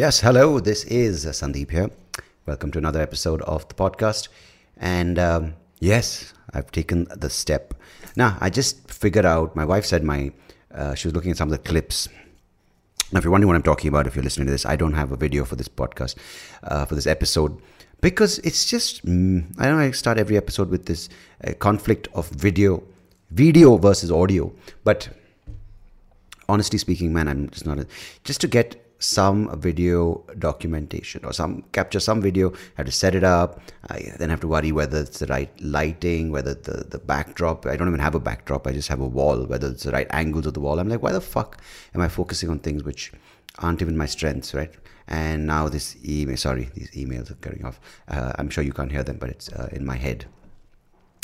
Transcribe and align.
Yes, 0.00 0.20
hello, 0.20 0.60
this 0.60 0.84
is 0.84 1.26
Sandeep 1.26 1.72
here. 1.72 1.90
Welcome 2.46 2.70
to 2.70 2.78
another 2.78 3.02
episode 3.02 3.42
of 3.42 3.68
the 3.68 3.74
podcast. 3.74 4.28
And 4.78 5.18
um, 5.18 5.56
yes, 5.78 6.32
I've 6.54 6.72
taken 6.72 7.06
the 7.14 7.28
step. 7.28 7.74
Now, 8.16 8.38
I 8.40 8.48
just 8.48 8.90
figured 8.90 9.26
out, 9.26 9.54
my 9.54 9.66
wife 9.66 9.84
said 9.84 10.02
my, 10.02 10.32
uh, 10.74 10.94
she 10.94 11.06
was 11.06 11.14
looking 11.14 11.32
at 11.32 11.36
some 11.36 11.48
of 11.48 11.52
the 11.52 11.58
clips. 11.58 12.08
Now, 13.12 13.18
if 13.18 13.24
you're 13.24 13.30
wondering 13.30 13.48
what 13.48 13.56
I'm 13.56 13.62
talking 13.62 13.88
about, 13.88 14.06
if 14.06 14.16
you're 14.16 14.24
listening 14.24 14.46
to 14.46 14.52
this, 14.52 14.64
I 14.64 14.74
don't 14.74 14.94
have 14.94 15.12
a 15.12 15.16
video 15.16 15.44
for 15.44 15.54
this 15.54 15.68
podcast, 15.68 16.14
uh, 16.62 16.86
for 16.86 16.94
this 16.94 17.06
episode, 17.06 17.60
because 18.00 18.38
it's 18.38 18.64
just, 18.64 19.04
mm, 19.04 19.44
I 19.58 19.66
don't 19.66 19.76
know, 19.76 19.82
I 19.82 19.90
start 19.90 20.16
every 20.16 20.38
episode 20.38 20.70
with 20.70 20.86
this 20.86 21.10
uh, 21.46 21.52
conflict 21.58 22.08
of 22.14 22.26
video, 22.30 22.82
video 23.32 23.76
versus 23.76 24.10
audio. 24.10 24.50
But 24.82 25.10
honestly 26.48 26.78
speaking, 26.78 27.12
man, 27.12 27.28
I'm 27.28 27.50
just 27.50 27.66
not, 27.66 27.78
a, 27.78 27.86
just 28.24 28.40
to 28.40 28.48
get 28.48 28.82
some 29.00 29.58
video 29.58 30.22
documentation 30.38 31.24
or 31.24 31.32
some 31.32 31.64
capture 31.72 31.98
some 31.98 32.20
video 32.20 32.52
have 32.76 32.84
to 32.84 32.92
set 32.92 33.14
it 33.14 33.24
up. 33.24 33.60
I 33.88 34.12
then 34.18 34.28
have 34.28 34.40
to 34.40 34.48
worry 34.48 34.72
whether 34.72 35.00
it's 35.00 35.18
the 35.18 35.26
right 35.26 35.50
lighting 35.60 36.30
whether 36.30 36.54
the 36.54 36.84
the 36.84 36.98
backdrop 36.98 37.66
i 37.66 37.76
don't 37.76 37.88
even 37.88 37.98
have 37.98 38.14
a 38.14 38.20
backdrop 38.20 38.66
i 38.66 38.72
just 38.72 38.88
have 38.88 39.00
a 39.00 39.06
wall 39.06 39.46
whether 39.46 39.68
it's 39.68 39.84
the 39.84 39.90
right 39.90 40.06
angles 40.10 40.46
of 40.46 40.54
the 40.54 40.60
wall. 40.60 40.78
I'm 40.78 40.88
like 40.88 41.02
why 41.02 41.12
the 41.12 41.20
fuck 41.20 41.60
am 41.94 42.02
i 42.02 42.08
focusing 42.08 42.50
on 42.50 42.58
things 42.58 42.84
which 42.84 43.10
aren't 43.58 43.82
even 43.82 43.96
my 43.96 44.06
strengths 44.06 44.54
right? 44.54 44.72
And 45.08 45.46
now 45.46 45.68
this 45.68 45.96
email 46.06 46.36
sorry 46.36 46.68
these 46.74 46.90
emails 46.90 47.30
are 47.30 47.36
cutting 47.36 47.64
off. 47.64 47.80
Uh, 48.06 48.32
i'm 48.38 48.50
sure 48.50 48.62
you 48.62 48.74
can't 48.74 48.92
hear 48.92 49.02
them 49.02 49.16
but 49.16 49.30
it's 49.30 49.48
uh, 49.50 49.70
in 49.72 49.84
my 49.84 49.96
head 49.96 50.26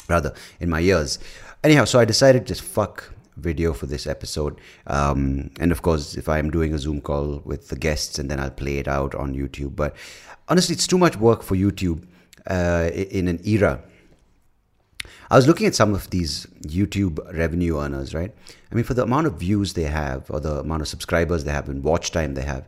rather 0.08 0.32
in 0.60 0.70
my 0.70 0.80
ears. 0.80 1.18
Anyhow 1.62 1.84
so 1.84 1.98
i 1.98 2.06
decided 2.06 2.46
just 2.46 2.62
fuck 2.62 3.12
video 3.36 3.72
for 3.72 3.86
this 3.86 4.06
episode. 4.06 4.60
Um, 4.86 5.50
and 5.60 5.72
of 5.72 5.82
course, 5.82 6.16
if 6.16 6.28
I'm 6.28 6.50
doing 6.50 6.74
a 6.74 6.78
Zoom 6.78 7.00
call 7.00 7.42
with 7.44 7.68
the 7.68 7.76
guests 7.76 8.18
and 8.18 8.30
then 8.30 8.40
I'll 8.40 8.50
play 8.50 8.78
it 8.78 8.88
out 8.88 9.14
on 9.14 9.34
YouTube. 9.34 9.76
But 9.76 9.94
honestly, 10.48 10.74
it's 10.74 10.86
too 10.86 10.98
much 10.98 11.16
work 11.16 11.42
for 11.42 11.54
YouTube 11.54 12.06
uh, 12.46 12.90
in 12.92 13.28
an 13.28 13.40
era. 13.46 13.82
I 15.30 15.36
was 15.36 15.46
looking 15.46 15.66
at 15.66 15.74
some 15.74 15.92
of 15.92 16.10
these 16.10 16.46
YouTube 16.62 17.18
revenue 17.36 17.78
earners, 17.80 18.14
right? 18.14 18.32
I 18.70 18.74
mean, 18.74 18.84
for 18.84 18.94
the 18.94 19.02
amount 19.02 19.26
of 19.26 19.40
views 19.40 19.72
they 19.72 19.84
have 19.84 20.30
or 20.30 20.40
the 20.40 20.60
amount 20.60 20.82
of 20.82 20.88
subscribers 20.88 21.44
they 21.44 21.52
have 21.52 21.68
and 21.68 21.82
watch 21.82 22.12
time 22.12 22.34
they 22.34 22.42
have, 22.42 22.66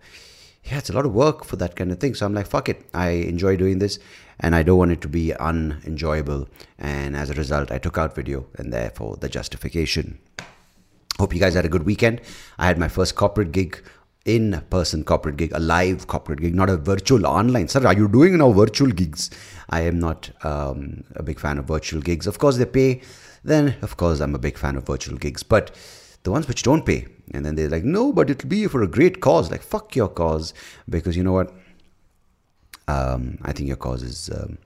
yeah, 0.64 0.78
it's 0.78 0.90
a 0.90 0.92
lot 0.92 1.06
of 1.06 1.14
work 1.14 1.44
for 1.44 1.56
that 1.56 1.76
kind 1.76 1.92
of 1.92 2.00
thing. 2.00 2.14
So 2.14 2.26
I'm 2.26 2.34
like, 2.34 2.46
fuck 2.46 2.68
it. 2.68 2.84
I 2.92 3.10
enjoy 3.10 3.56
doing 3.56 3.78
this 3.78 3.98
and 4.40 4.54
I 4.54 4.62
don't 4.62 4.78
want 4.78 4.92
it 4.92 5.00
to 5.02 5.08
be 5.08 5.34
unenjoyable. 5.34 6.48
And 6.78 7.16
as 7.16 7.30
a 7.30 7.34
result, 7.34 7.70
I 7.70 7.78
took 7.78 7.96
out 7.96 8.14
video 8.14 8.46
and 8.56 8.72
therefore 8.72 9.16
the 9.16 9.28
justification. 9.28 10.18
Hope 11.18 11.34
you 11.34 11.40
guys 11.40 11.54
had 11.54 11.64
a 11.64 11.68
good 11.68 11.84
weekend. 11.84 12.20
I 12.58 12.66
had 12.66 12.78
my 12.78 12.88
first 12.88 13.16
corporate 13.16 13.50
gig 13.50 13.82
in 14.24 14.62
person 14.70 15.04
corporate 15.04 15.36
gig, 15.36 15.52
a 15.52 15.58
live 15.58 16.06
corporate 16.06 16.40
gig, 16.40 16.54
not 16.54 16.70
a 16.70 16.76
virtual 16.76 17.26
online. 17.26 17.66
Sir, 17.66 17.84
are 17.86 17.94
you 17.94 18.08
doing 18.08 18.36
now 18.38 18.52
virtual 18.52 18.90
gigs? 18.90 19.30
I 19.70 19.80
am 19.80 19.98
not 19.98 20.30
um, 20.44 21.04
a 21.16 21.22
big 21.22 21.40
fan 21.40 21.58
of 21.58 21.64
virtual 21.64 22.00
gigs. 22.00 22.26
Of 22.26 22.38
course, 22.38 22.58
they 22.58 22.66
pay. 22.66 23.00
Then, 23.42 23.76
of 23.82 23.96
course, 23.96 24.20
I'm 24.20 24.34
a 24.34 24.38
big 24.38 24.58
fan 24.58 24.76
of 24.76 24.86
virtual 24.86 25.16
gigs. 25.16 25.42
But 25.42 25.74
the 26.22 26.30
ones 26.30 26.46
which 26.46 26.62
don't 26.62 26.84
pay, 26.84 27.06
and 27.32 27.44
then 27.44 27.54
they're 27.54 27.70
like, 27.70 27.84
no, 27.84 28.12
but 28.12 28.30
it'll 28.30 28.48
be 28.48 28.66
for 28.66 28.82
a 28.82 28.86
great 28.86 29.20
cause. 29.20 29.50
Like, 29.50 29.62
fuck 29.62 29.96
your 29.96 30.08
cause. 30.08 30.52
Because 30.88 31.16
you 31.16 31.24
know 31.24 31.32
what? 31.32 31.52
Um, 32.86 33.38
I 33.42 33.52
think 33.52 33.66
your 33.68 33.76
cause 33.76 34.02
is 34.02 34.30
um, 34.30 34.58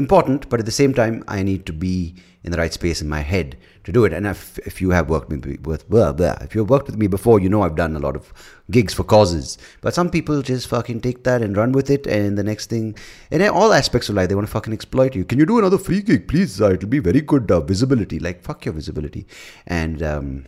important, 0.00 0.48
but 0.48 0.58
at 0.58 0.66
the 0.66 0.72
same 0.72 0.92
time, 0.92 1.22
I 1.28 1.44
need 1.44 1.64
to 1.66 1.72
be 1.72 2.16
in 2.42 2.50
the 2.52 2.58
right 2.58 2.72
space 2.72 3.02
in 3.02 3.08
my 3.08 3.20
head 3.20 3.56
to 3.84 3.92
do 3.92 4.04
it. 4.04 4.12
And 4.12 4.26
if, 4.26 4.58
if 4.60 4.80
you 4.80 4.90
have 4.90 5.10
worked 5.10 5.28
with 5.28 5.62
blah, 5.62 6.12
blah, 6.12 6.36
if 6.40 6.54
you've 6.54 6.70
worked 6.70 6.86
with 6.86 6.96
me 6.96 7.06
before, 7.06 7.38
you 7.38 7.48
know 7.48 7.62
I've 7.62 7.76
done 7.76 7.94
a 7.96 7.98
lot 7.98 8.16
of 8.16 8.32
gigs 8.70 8.94
for 8.94 9.04
causes. 9.04 9.58
But 9.80 9.94
some 9.94 10.10
people 10.10 10.40
just 10.42 10.68
fucking 10.68 11.02
take 11.02 11.24
that 11.24 11.42
and 11.42 11.56
run 11.56 11.72
with 11.72 11.90
it, 11.90 12.06
and 12.06 12.36
the 12.36 12.42
next 12.42 12.70
thing, 12.70 12.96
in 13.30 13.42
all 13.48 13.72
aspects 13.72 14.08
of 14.08 14.14
life, 14.14 14.28
they 14.28 14.34
want 14.34 14.46
to 14.48 14.52
fucking 14.52 14.72
exploit 14.72 15.14
you. 15.14 15.24
Can 15.24 15.38
you 15.38 15.46
do 15.46 15.58
another 15.58 15.78
free 15.78 16.00
gig, 16.00 16.28
please? 16.28 16.60
Uh, 16.60 16.72
it'll 16.72 16.88
be 16.88 16.98
very 16.98 17.20
good 17.20 17.50
uh, 17.50 17.60
visibility. 17.60 18.18
Like 18.18 18.42
fuck 18.42 18.64
your 18.64 18.74
visibility, 18.74 19.26
and. 19.66 20.02
Um, 20.02 20.46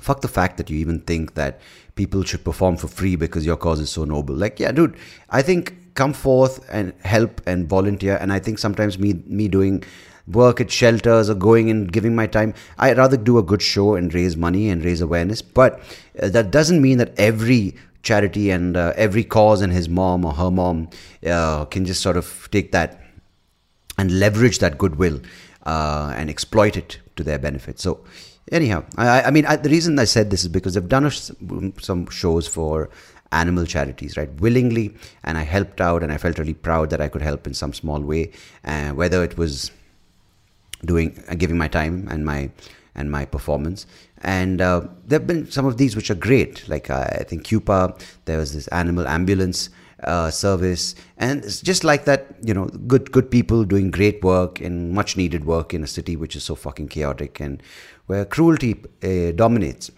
fuck 0.00 0.22
the 0.22 0.28
fact 0.28 0.56
that 0.56 0.70
you 0.70 0.78
even 0.78 0.98
think 1.00 1.34
that 1.34 1.60
people 1.94 2.22
should 2.22 2.42
perform 2.42 2.76
for 2.76 2.88
free 2.88 3.16
because 3.16 3.44
your 3.44 3.56
cause 3.56 3.80
is 3.80 3.90
so 3.90 4.04
noble. 4.04 4.34
Like, 4.34 4.58
yeah, 4.58 4.72
dude, 4.72 4.96
I 5.28 5.42
think 5.42 5.74
come 5.94 6.12
forth 6.12 6.68
and 6.70 6.92
help 7.04 7.40
and 7.46 7.68
volunteer. 7.68 8.16
And 8.20 8.32
I 8.32 8.38
think 8.38 8.58
sometimes 8.58 8.98
me 8.98 9.22
me 9.26 9.48
doing 9.48 9.84
work 10.26 10.60
at 10.60 10.70
shelters 10.70 11.28
or 11.28 11.34
going 11.34 11.70
and 11.70 11.92
giving 11.92 12.14
my 12.14 12.26
time, 12.26 12.54
I 12.78 12.92
rather 12.92 13.16
do 13.16 13.38
a 13.38 13.42
good 13.42 13.62
show 13.62 13.94
and 13.94 14.12
raise 14.14 14.36
money 14.36 14.68
and 14.68 14.84
raise 14.84 15.00
awareness. 15.00 15.42
But 15.42 15.80
uh, 16.22 16.28
that 16.28 16.50
doesn't 16.50 16.80
mean 16.80 16.98
that 16.98 17.18
every 17.18 17.74
charity 18.02 18.50
and 18.50 18.76
uh, 18.76 18.92
every 18.96 19.24
cause 19.24 19.60
and 19.60 19.72
his 19.72 19.88
mom 19.88 20.24
or 20.24 20.32
her 20.32 20.50
mom 20.50 20.88
uh, 21.26 21.64
can 21.66 21.84
just 21.84 22.00
sort 22.00 22.16
of 22.16 22.48
take 22.50 22.72
that 22.72 23.00
and 23.98 24.18
leverage 24.18 24.58
that 24.60 24.78
goodwill 24.78 25.20
uh, 25.66 26.14
and 26.16 26.30
exploit 26.30 26.76
it 26.76 26.98
to 27.16 27.22
their 27.22 27.38
benefit. 27.38 27.78
So 27.78 28.04
anyhow, 28.50 28.84
I, 28.96 29.22
I 29.22 29.30
mean, 29.30 29.44
I, 29.46 29.56
the 29.56 29.68
reason 29.68 29.98
I 29.98 30.04
said 30.04 30.30
this 30.30 30.42
is 30.42 30.48
because 30.48 30.76
I've 30.76 30.88
done 30.88 31.04
a, 31.04 31.10
some 31.10 32.08
shows 32.08 32.46
for 32.46 32.88
animal 33.32 33.64
charities, 33.64 34.16
right? 34.16 34.30
Willingly, 34.40 34.94
and 35.24 35.38
I 35.38 35.42
helped 35.42 35.80
out, 35.80 36.02
and 36.02 36.12
I 36.12 36.18
felt 36.18 36.38
really 36.38 36.54
proud 36.54 36.90
that 36.90 37.00
I 37.00 37.08
could 37.08 37.22
help 37.22 37.46
in 37.46 37.54
some 37.54 37.72
small 37.72 38.00
way, 38.00 38.32
uh, 38.64 38.90
whether 38.90 39.22
it 39.22 39.36
was 39.38 39.70
doing, 40.84 41.22
uh, 41.28 41.34
giving 41.34 41.58
my 41.58 41.68
time 41.68 42.08
and 42.10 42.24
my 42.24 42.50
and 42.94 43.10
my 43.10 43.24
performance. 43.24 43.86
And 44.22 44.60
uh, 44.60 44.82
there 45.06 45.18
have 45.18 45.26
been 45.26 45.50
some 45.50 45.64
of 45.64 45.78
these 45.78 45.94
which 45.96 46.10
are 46.10 46.16
great, 46.16 46.68
like 46.68 46.90
uh, 46.90 47.06
I 47.12 47.24
think 47.24 47.44
CUPA. 47.44 48.00
There 48.24 48.38
was 48.38 48.52
this 48.52 48.68
animal 48.68 49.06
ambulance. 49.06 49.70
Uh, 50.02 50.30
service 50.30 50.94
and 51.18 51.44
it's 51.44 51.60
just 51.60 51.84
like 51.84 52.06
that 52.06 52.34
you 52.42 52.54
know 52.54 52.64
good 52.86 53.12
good 53.12 53.30
people 53.30 53.64
doing 53.64 53.90
great 53.90 54.24
work 54.24 54.58
and 54.58 54.92
much 54.92 55.14
needed 55.14 55.44
work 55.44 55.74
in 55.74 55.84
a 55.84 55.86
city 55.86 56.16
which 56.16 56.34
is 56.34 56.42
so 56.42 56.54
fucking 56.54 56.88
chaotic 56.88 57.38
and 57.38 57.62
where 58.06 58.24
cruelty 58.24 58.82
uh, 59.02 59.30
dominates 59.32 59.90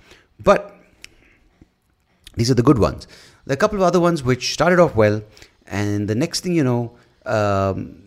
but 0.42 0.81
these 2.34 2.50
are 2.50 2.54
the 2.54 2.62
good 2.62 2.78
ones. 2.78 3.06
There 3.44 3.54
are 3.54 3.54
a 3.54 3.59
couple 3.59 3.78
of 3.78 3.82
other 3.82 4.00
ones 4.00 4.22
which 4.22 4.53
started 4.53 4.78
off 4.78 4.94
well, 4.94 5.22
and 5.66 6.09
the 6.09 6.15
next 6.15 6.41
thing 6.41 6.54
you 6.54 6.65
know, 6.65 6.93
um, 7.26 8.03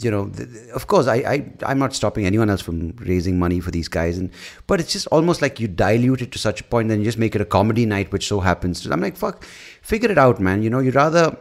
you 0.00 0.10
know, 0.10 0.30
of 0.74 0.86
course, 0.86 1.06
I, 1.06 1.16
I, 1.16 1.52
I'm 1.64 1.78
not 1.78 1.94
stopping 1.94 2.26
anyone 2.26 2.50
else 2.50 2.60
from 2.60 2.92
raising 2.96 3.38
money 3.38 3.60
for 3.60 3.70
these 3.70 3.88
guys, 3.88 4.18
and 4.18 4.30
but 4.66 4.80
it's 4.80 4.92
just 4.92 5.06
almost 5.08 5.42
like 5.42 5.60
you 5.60 5.68
dilute 5.68 6.22
it 6.22 6.32
to 6.32 6.38
such 6.38 6.60
a 6.60 6.64
point, 6.64 6.88
then 6.88 6.98
you 6.98 7.04
just 7.04 7.18
make 7.18 7.34
it 7.34 7.40
a 7.40 7.44
comedy 7.44 7.86
night, 7.86 8.12
which 8.12 8.26
so 8.26 8.40
happens. 8.40 8.80
To, 8.82 8.92
I'm 8.92 9.00
like, 9.00 9.16
fuck, 9.16 9.44
figure 9.82 10.10
it 10.10 10.18
out, 10.18 10.40
man. 10.40 10.62
You 10.62 10.70
know, 10.70 10.80
you'd 10.80 10.94
rather. 10.94 11.36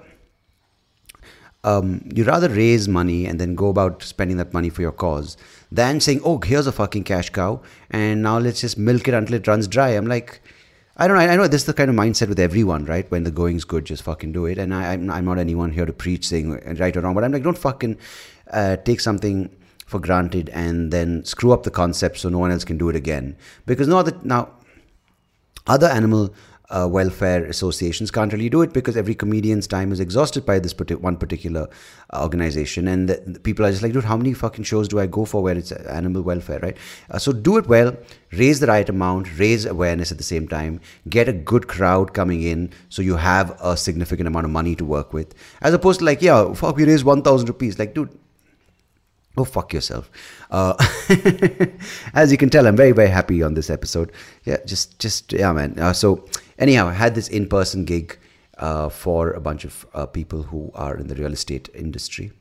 Um, 1.61 2.09
you 2.15 2.23
rather 2.23 2.47
raise 2.47 2.87
money 2.87 3.25
and 3.25 3.37
then 3.37 3.53
go 3.53 3.67
about 3.67 4.01
spending 4.01 4.37
that 4.37 4.53
money 4.53 4.69
for 4.69 4.81
your 4.81 4.93
cause 4.93 5.35
than 5.69 5.99
saying, 5.99 6.21
"Oh, 6.23 6.39
here's 6.39 6.67
a 6.67 6.71
fucking 6.71 7.03
cash 7.03 7.31
cow, 7.31 7.61
and 7.91 8.23
now 8.23 8.37
let's 8.37 8.61
just 8.61 8.77
milk 8.77 9.09
it 9.09 9.13
until 9.13 9.35
it 9.35 9.45
runs 9.45 9.67
dry." 9.67 9.89
I'm 9.89 10.07
like, 10.07 10.41
I 11.01 11.07
don't 11.07 11.15
know. 11.15 11.23
I 11.23 11.35
know 11.37 11.47
this 11.47 11.61
is 11.61 11.65
the 11.65 11.73
kind 11.73 11.89
of 11.89 11.95
mindset 11.95 12.27
with 12.27 12.39
everyone, 12.39 12.83
right? 12.83 13.09
When 13.09 13.23
the 13.23 13.31
going's 13.31 13.63
good, 13.63 13.85
just 13.85 14.03
fucking 14.03 14.33
do 14.33 14.45
it. 14.45 14.57
And 14.57 14.75
I, 14.75 14.95
am 14.95 15.05
not 15.05 15.37
anyone 15.37 15.71
here 15.71 15.85
to 15.85 15.93
preach 15.93 16.27
saying 16.27 16.51
right 16.77 16.95
or 16.95 16.99
wrong, 16.99 17.15
but 17.15 17.23
I'm 17.23 17.31
like, 17.31 17.41
don't 17.41 17.57
fucking 17.57 17.97
uh, 18.51 18.75
take 18.75 18.99
something 18.99 19.49
for 19.85 20.01
granted 20.01 20.49
and 20.49 20.91
then 20.91 21.23
screw 21.23 21.53
up 21.53 21.63
the 21.63 21.71
concept 21.71 22.17
so 22.17 22.27
no 22.27 22.37
one 22.37 22.51
else 22.51 22.65
can 22.65 22.77
do 22.77 22.89
it 22.89 22.97
again. 22.97 23.37
Because 23.65 23.87
no 23.87 23.97
other 23.97 24.11
now, 24.23 24.49
other 25.67 25.87
animal 25.87 26.33
uh, 26.69 26.87
welfare 26.89 27.45
associations 27.45 28.11
can't 28.11 28.31
really 28.31 28.49
do 28.49 28.61
it 28.61 28.73
because 28.73 28.95
every 28.95 29.15
comedian's 29.15 29.67
time 29.67 29.91
is 29.91 29.99
exhausted 29.99 30.45
by 30.45 30.59
this 30.59 30.73
one 30.99 31.17
particular 31.17 31.67
uh, 32.13 32.21
organization. 32.21 32.87
And 32.87 33.09
the, 33.09 33.39
people 33.39 33.65
are 33.65 33.71
just 33.71 33.81
like, 33.81 33.93
dude, 33.93 34.03
how 34.03 34.17
many 34.17 34.33
fucking 34.33 34.63
shows 34.63 34.87
do 34.87 34.99
I 34.99 35.07
go 35.07 35.25
for 35.25 35.41
where 35.41 35.57
it's 35.57 35.71
animal 35.71 36.21
welfare, 36.21 36.59
right? 36.59 36.77
Uh, 37.09 37.17
so 37.17 37.31
do 37.31 37.57
it 37.57 37.67
well, 37.67 37.97
raise 38.33 38.59
the 38.59 38.67
right 38.67 38.87
amount, 38.87 39.37
raise 39.39 39.65
awareness 39.65 40.11
at 40.11 40.17
the 40.17 40.23
same 40.23 40.47
time, 40.47 40.79
get 41.09 41.27
a 41.27 41.33
good 41.33 41.67
crowd 41.67 42.13
coming 42.13 42.43
in 42.43 42.71
so 42.89 43.01
you 43.01 43.15
have 43.15 43.57
a 43.61 43.75
significant 43.75 44.27
amount 44.27 44.45
of 44.45 44.51
money 44.51 44.75
to 44.75 44.85
work 44.85 45.13
with. 45.13 45.33
As 45.61 45.73
opposed 45.73 45.99
to 45.99 46.05
like, 46.05 46.21
yeah, 46.21 46.53
fuck, 46.53 46.75
we 46.75 46.85
raised 46.85 47.03
1,000 47.03 47.47
rupees. 47.47 47.79
Like, 47.79 47.93
dude, 47.93 48.17
Go 49.35 49.43
fuck 49.45 49.73
yourself. 49.73 50.11
Uh, 50.49 50.73
as 52.13 52.31
you 52.31 52.37
can 52.37 52.49
tell, 52.49 52.67
I'm 52.67 52.75
very, 52.75 52.91
very 52.91 53.09
happy 53.09 53.43
on 53.43 53.53
this 53.53 53.69
episode. 53.69 54.11
Yeah, 54.43 54.57
just, 54.65 54.99
just, 54.99 55.31
yeah, 55.31 55.51
man. 55.53 55.77
Uh, 55.79 55.93
so, 55.93 56.25
anyhow, 56.57 56.87
I 56.87 56.93
had 56.93 57.15
this 57.15 57.27
in 57.27 57.47
person 57.47 57.85
gig 57.85 58.17
uh, 58.57 58.89
for 58.89 59.31
a 59.31 59.39
bunch 59.39 59.65
of 59.65 59.85
uh, 59.93 60.05
people 60.05 60.43
who 60.43 60.71
are 60.73 60.97
in 60.97 61.07
the 61.07 61.15
real 61.15 61.31
estate 61.31 61.69
industry. 61.73 62.31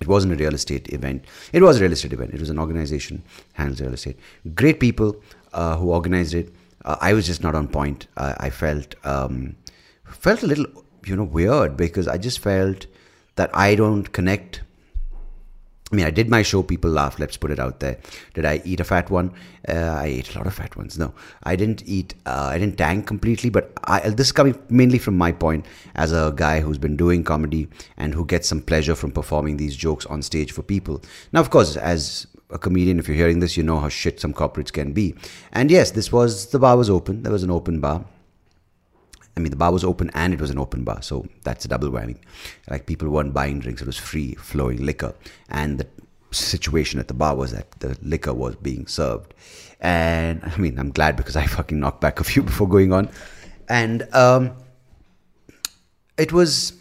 It 0.00 0.08
wasn't 0.08 0.32
a 0.32 0.36
real 0.36 0.54
estate 0.54 0.92
event. 0.92 1.24
It 1.52 1.62
was 1.62 1.78
a 1.78 1.82
real 1.82 1.92
estate 1.92 2.12
event. 2.12 2.32
It 2.34 2.40
was 2.40 2.50
an 2.50 2.58
organization 2.58 3.22
handles 3.52 3.80
real 3.80 3.92
estate. 3.92 4.18
Great 4.54 4.80
people 4.80 5.16
uh, 5.52 5.76
who 5.76 5.92
organized 5.92 6.34
it. 6.34 6.54
Uh, 6.84 6.96
I 7.00 7.12
was 7.12 7.26
just 7.26 7.42
not 7.42 7.54
on 7.54 7.68
point. 7.68 8.06
I 8.16 8.48
felt 8.48 8.94
um, 9.04 9.56
felt 10.04 10.42
a 10.42 10.46
little, 10.46 10.66
you 11.04 11.16
know, 11.16 11.24
weird 11.24 11.76
because 11.76 12.08
I 12.08 12.16
just 12.16 12.38
felt 12.38 12.86
that 13.36 13.50
I 13.54 13.74
don't 13.74 14.10
connect 14.12 14.62
I 15.92 15.96
mean, 15.96 16.06
I 16.06 16.10
did 16.10 16.28
my 16.28 16.42
show, 16.42 16.62
people 16.62 16.90
laughed, 16.90 17.18
let's 17.18 17.36
put 17.36 17.50
it 17.50 17.58
out 17.58 17.80
there. 17.80 17.98
Did 18.34 18.44
I 18.44 18.62
eat 18.64 18.78
a 18.78 18.84
fat 18.84 19.10
one? 19.10 19.32
Uh, 19.68 19.72
I 19.72 20.06
ate 20.06 20.32
a 20.32 20.38
lot 20.38 20.46
of 20.46 20.54
fat 20.54 20.76
ones. 20.76 20.96
No, 20.96 21.12
I 21.42 21.56
didn't 21.56 21.82
eat, 21.84 22.14
uh, 22.26 22.50
I 22.52 22.58
didn't 22.58 22.78
tank 22.78 23.08
completely, 23.08 23.50
but 23.50 23.72
I, 23.84 24.10
this 24.10 24.28
is 24.28 24.32
coming 24.32 24.56
mainly 24.68 24.98
from 24.98 25.18
my 25.18 25.32
point 25.32 25.66
as 25.96 26.12
a 26.12 26.32
guy 26.36 26.60
who's 26.60 26.78
been 26.78 26.96
doing 26.96 27.24
comedy 27.24 27.66
and 27.96 28.14
who 28.14 28.24
gets 28.24 28.48
some 28.48 28.62
pleasure 28.62 28.94
from 28.94 29.10
performing 29.10 29.56
these 29.56 29.74
jokes 29.74 30.06
on 30.06 30.22
stage 30.22 30.52
for 30.52 30.62
people. 30.62 31.02
Now, 31.32 31.40
of 31.40 31.50
course, 31.50 31.76
as 31.76 32.28
a 32.50 32.58
comedian, 32.58 33.00
if 33.00 33.08
you're 33.08 33.16
hearing 33.16 33.40
this, 33.40 33.56
you 33.56 33.64
know 33.64 33.80
how 33.80 33.88
shit 33.88 34.20
some 34.20 34.32
corporates 34.32 34.72
can 34.72 34.92
be. 34.92 35.16
And 35.52 35.72
yes, 35.72 35.90
this 35.90 36.12
was, 36.12 36.50
the 36.50 36.60
bar 36.60 36.76
was 36.76 36.88
open, 36.88 37.24
there 37.24 37.32
was 37.32 37.42
an 37.42 37.50
open 37.50 37.80
bar. 37.80 38.04
I 39.36 39.40
mean, 39.40 39.50
the 39.50 39.56
bar 39.56 39.72
was 39.72 39.84
open 39.84 40.10
and 40.14 40.34
it 40.34 40.40
was 40.40 40.50
an 40.50 40.58
open 40.58 40.84
bar, 40.84 41.02
so 41.02 41.26
that's 41.42 41.64
a 41.64 41.68
double 41.68 41.90
whammy. 41.90 42.16
Like 42.68 42.86
people 42.86 43.08
weren't 43.08 43.32
buying 43.32 43.60
drinks; 43.60 43.80
it 43.82 43.86
was 43.86 43.96
free 43.96 44.34
flowing 44.34 44.84
liquor, 44.84 45.14
and 45.48 45.78
the 45.78 45.86
situation 46.32 47.00
at 47.00 47.08
the 47.08 47.14
bar 47.14 47.34
was 47.36 47.52
that 47.52 47.70
the 47.80 47.96
liquor 48.02 48.34
was 48.34 48.56
being 48.56 48.86
served. 48.86 49.34
And 49.80 50.42
I 50.44 50.56
mean, 50.58 50.78
I'm 50.78 50.90
glad 50.90 51.16
because 51.16 51.36
I 51.36 51.46
fucking 51.46 51.78
knocked 51.78 52.00
back 52.00 52.20
a 52.20 52.24
few 52.24 52.42
before 52.50 52.68
going 52.68 52.92
on, 52.92 53.08
and 53.68 54.02
um, 54.14 54.52
it 56.18 56.32
was 56.32 56.74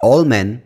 all 0.00 0.24
men 0.24 0.62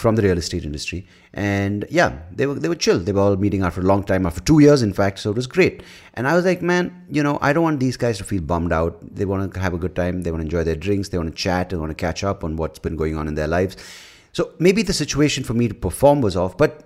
from 0.00 0.16
the 0.16 0.22
real 0.22 0.38
estate 0.38 0.64
industry. 0.64 1.06
And 1.32 1.86
yeah 1.90 2.18
they 2.32 2.46
were 2.46 2.54
they 2.54 2.68
were 2.68 2.74
chill. 2.74 2.98
They 2.98 3.12
were 3.12 3.20
all 3.20 3.36
meeting 3.36 3.62
after 3.62 3.80
a 3.80 3.84
long 3.84 4.02
time 4.04 4.26
after 4.26 4.40
two 4.40 4.58
years 4.60 4.82
in 4.82 4.92
fact 4.92 5.18
so 5.20 5.30
it 5.30 5.36
was 5.36 5.46
great. 5.46 5.82
And 6.14 6.26
i 6.26 6.34
was 6.34 6.44
like 6.44 6.62
man 6.62 7.06
you 7.10 7.22
know 7.22 7.38
i 7.40 7.52
don't 7.52 7.62
want 7.62 7.80
these 7.80 7.96
guys 7.96 8.18
to 8.18 8.24
feel 8.24 8.42
bummed 8.42 8.72
out. 8.72 8.98
They 9.14 9.24
want 9.24 9.54
to 9.54 9.60
have 9.60 9.74
a 9.74 9.78
good 9.78 9.94
time. 9.94 10.22
They 10.22 10.30
want 10.30 10.40
to 10.40 10.46
enjoy 10.46 10.64
their 10.64 10.76
drinks. 10.76 11.08
They 11.08 11.18
want 11.18 11.30
to 11.30 11.36
chat 11.36 11.70
they 11.70 11.76
want 11.76 11.90
to 11.90 11.94
catch 12.06 12.24
up 12.24 12.44
on 12.44 12.56
what's 12.56 12.78
been 12.78 12.96
going 12.96 13.16
on 13.16 13.28
in 13.28 13.34
their 13.34 13.48
lives. 13.48 13.76
So 14.32 14.52
maybe 14.58 14.82
the 14.82 14.92
situation 14.92 15.44
for 15.44 15.54
me 15.54 15.68
to 15.68 15.74
perform 15.74 16.20
was 16.20 16.36
off 16.36 16.56
but 16.56 16.84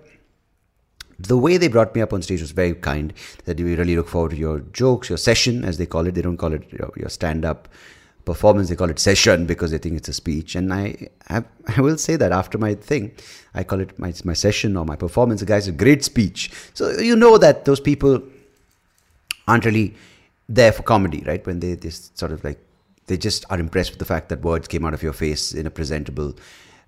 the 1.17 1.37
way 1.37 1.57
they 1.57 1.69
brought 1.69 1.95
me 1.95 2.01
up 2.01 2.11
on 2.11 2.21
stage 2.21 2.41
was 2.41 2.51
very 2.51 2.73
kind 2.73 3.13
that 3.45 3.57
we 3.57 3.75
really 3.75 3.95
look 3.95 4.09
forward 4.09 4.31
to 4.31 4.37
your 4.37 4.59
jokes 4.59 5.07
your 5.09 5.17
session 5.17 5.63
as 5.63 5.77
they 5.77 5.85
call 5.85 6.07
it. 6.07 6.15
They 6.15 6.21
don't 6.21 6.37
call 6.37 6.53
it 6.53 6.71
your, 6.71 6.91
your 6.97 7.09
stand 7.09 7.45
up 7.45 7.69
performance 8.25 8.69
they 8.69 8.75
call 8.75 8.89
it 8.89 8.99
session 8.99 9.45
because 9.45 9.71
they 9.71 9.77
think 9.77 9.95
it's 9.95 10.09
a 10.09 10.13
speech. 10.13 10.55
And 10.55 10.73
I, 10.73 11.09
I 11.29 11.43
i 11.77 11.81
will 11.81 11.97
say 11.97 12.15
that 12.15 12.31
after 12.31 12.57
my 12.57 12.75
thing 12.75 13.11
i 13.53 13.63
call 13.63 13.79
it 13.79 13.97
my, 13.97 14.13
my 14.23 14.33
session 14.33 14.77
or 14.77 14.85
my 14.85 14.95
performance. 14.95 15.39
The 15.39 15.45
guy's 15.45 15.67
a 15.67 15.71
great 15.71 16.03
speech. 16.03 16.51
So 16.73 16.91
you 16.99 17.15
know 17.15 17.37
that 17.37 17.65
those 17.65 17.79
people 17.79 18.21
aren't 19.47 19.65
really 19.65 19.95
there 20.49 20.71
for 20.71 20.83
comedy 20.83 21.23
right? 21.25 21.45
When 21.45 21.59
they 21.59 21.75
just 21.75 22.17
sort 22.17 22.31
of 22.31 22.43
like 22.43 22.59
they 23.07 23.17
just 23.17 23.45
are 23.49 23.59
impressed 23.59 23.91
with 23.91 23.99
the 23.99 24.05
fact 24.05 24.29
that 24.29 24.41
words 24.41 24.67
came 24.67 24.83
out 24.85 24.93
of 24.93 25.03
your 25.03 25.13
face 25.13 25.53
in 25.53 25.67
a 25.67 25.71
presentable 25.71 26.35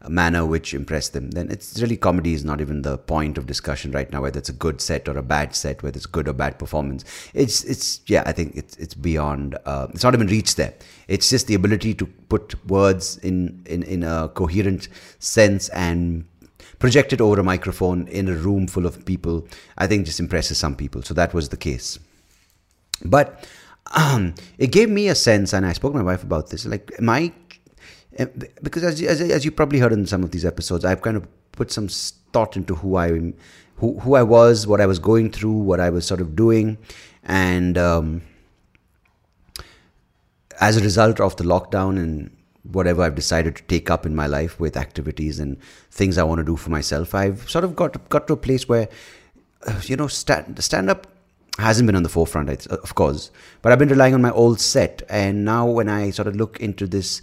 manner 0.07 0.45
which 0.45 0.73
impressed 0.73 1.13
them, 1.13 1.31
then 1.31 1.49
it's 1.49 1.81
really 1.81 1.97
comedy 1.97 2.33
is 2.33 2.45
not 2.45 2.61
even 2.61 2.83
the 2.83 2.97
point 2.97 3.37
of 3.37 3.47
discussion 3.47 3.91
right 3.91 4.11
now, 4.11 4.21
whether 4.21 4.37
it's 4.37 4.49
a 4.49 4.53
good 4.53 4.79
set 4.79 5.09
or 5.09 5.17
a 5.17 5.23
bad 5.23 5.55
set, 5.55 5.81
whether 5.81 5.97
it's 5.97 6.05
good 6.05 6.27
or 6.27 6.33
bad 6.33 6.59
performance. 6.59 7.03
It's 7.33 7.63
it's 7.63 8.01
yeah, 8.07 8.23
I 8.25 8.31
think 8.31 8.55
it's 8.55 8.75
it's 8.77 8.93
beyond. 8.93 9.57
Uh, 9.65 9.87
it's 9.93 10.03
not 10.03 10.13
even 10.13 10.27
reached 10.27 10.57
there. 10.57 10.73
It's 11.07 11.29
just 11.29 11.47
the 11.47 11.55
ability 11.55 11.93
to 11.95 12.05
put 12.05 12.55
words 12.67 13.17
in 13.17 13.63
in 13.65 13.83
in 13.83 14.03
a 14.03 14.29
coherent 14.29 14.87
sense 15.19 15.69
and 15.69 16.25
project 16.79 17.11
it 17.11 17.19
over 17.19 17.39
a 17.39 17.43
microphone 17.43 18.07
in 18.07 18.27
a 18.29 18.33
room 18.33 18.67
full 18.67 18.85
of 18.85 19.03
people. 19.05 19.47
I 19.79 19.87
think 19.87 20.05
just 20.05 20.19
impresses 20.19 20.59
some 20.59 20.75
people. 20.75 21.01
So 21.01 21.13
that 21.15 21.33
was 21.33 21.49
the 21.49 21.57
case, 21.57 21.99
but. 23.03 23.47
Um, 23.95 24.35
it 24.57 24.73
gave 24.73 24.89
me 24.89 25.07
a 25.07 25.15
sense, 25.15 25.53
and 25.53 25.65
I 25.65 25.71
spoke 25.71 25.93
to 25.93 25.97
my 25.97 26.03
wife 26.03 26.21
about 26.21 26.49
this. 26.49 26.65
Like, 26.65 26.91
I 26.99 27.31
because 28.63 28.83
as, 28.83 29.01
as, 29.01 29.21
as 29.21 29.45
you 29.45 29.51
probably 29.51 29.79
heard 29.79 29.93
in 29.93 30.05
some 30.05 30.23
of 30.23 30.31
these 30.31 30.45
episodes, 30.45 30.83
I've 30.83 31.01
kind 31.01 31.17
of 31.17 31.27
put 31.51 31.71
some 31.71 31.87
thought 31.87 32.55
into 32.55 32.75
who 32.75 32.95
I 32.95 33.33
who 33.77 33.99
who 33.99 34.15
I 34.15 34.23
was, 34.23 34.65
what 34.65 34.81
I 34.81 34.85
was 34.85 34.99
going 34.99 35.31
through, 35.31 35.51
what 35.51 35.79
I 35.79 35.89
was 35.89 36.05
sort 36.05 36.21
of 36.21 36.35
doing, 36.35 36.77
and 37.23 37.77
um, 37.77 38.21
as 40.59 40.77
a 40.77 40.81
result 40.81 41.19
of 41.19 41.35
the 41.35 41.43
lockdown 41.43 41.97
and 41.97 42.35
whatever 42.63 43.03
I've 43.03 43.15
decided 43.15 43.55
to 43.55 43.63
take 43.63 43.89
up 43.89 44.05
in 44.05 44.15
my 44.15 44.27
life 44.27 44.59
with 44.59 44.75
activities 44.75 45.39
and 45.39 45.61
things 45.91 46.17
I 46.17 46.23
want 46.23 46.39
to 46.39 46.43
do 46.43 46.57
for 46.57 46.69
myself, 46.69 47.13
I've 47.15 47.49
sort 47.49 47.63
of 47.63 47.75
got 47.75 48.09
got 48.09 48.27
to 48.27 48.33
a 48.33 48.37
place 48.37 48.67
where 48.67 48.89
uh, 49.67 49.79
you 49.83 49.95
know 49.95 50.07
stand 50.07 50.61
stand 50.63 50.89
up 50.89 51.07
hasn't 51.59 51.87
been 51.87 51.95
on 51.95 52.03
the 52.03 52.09
forefront, 52.09 52.67
of 52.67 52.95
course, 52.95 53.31
but 53.61 53.71
I've 53.71 53.79
been 53.79 53.89
relying 53.89 54.13
on 54.13 54.21
my 54.21 54.31
old 54.31 54.59
set, 54.59 55.03
and 55.07 55.45
now 55.45 55.67
when 55.67 55.89
I 55.89 56.09
sort 56.09 56.27
of 56.27 56.35
look 56.35 56.59
into 56.59 56.87
this 56.87 57.21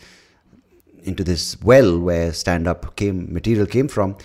into 1.04 1.22
this 1.22 1.60
well 1.62 1.98
where 1.98 2.32
stand 2.32 2.66
up 2.66 2.96
came 2.96 3.32
material 3.32 3.66
came 3.66 3.88
from 3.88 4.16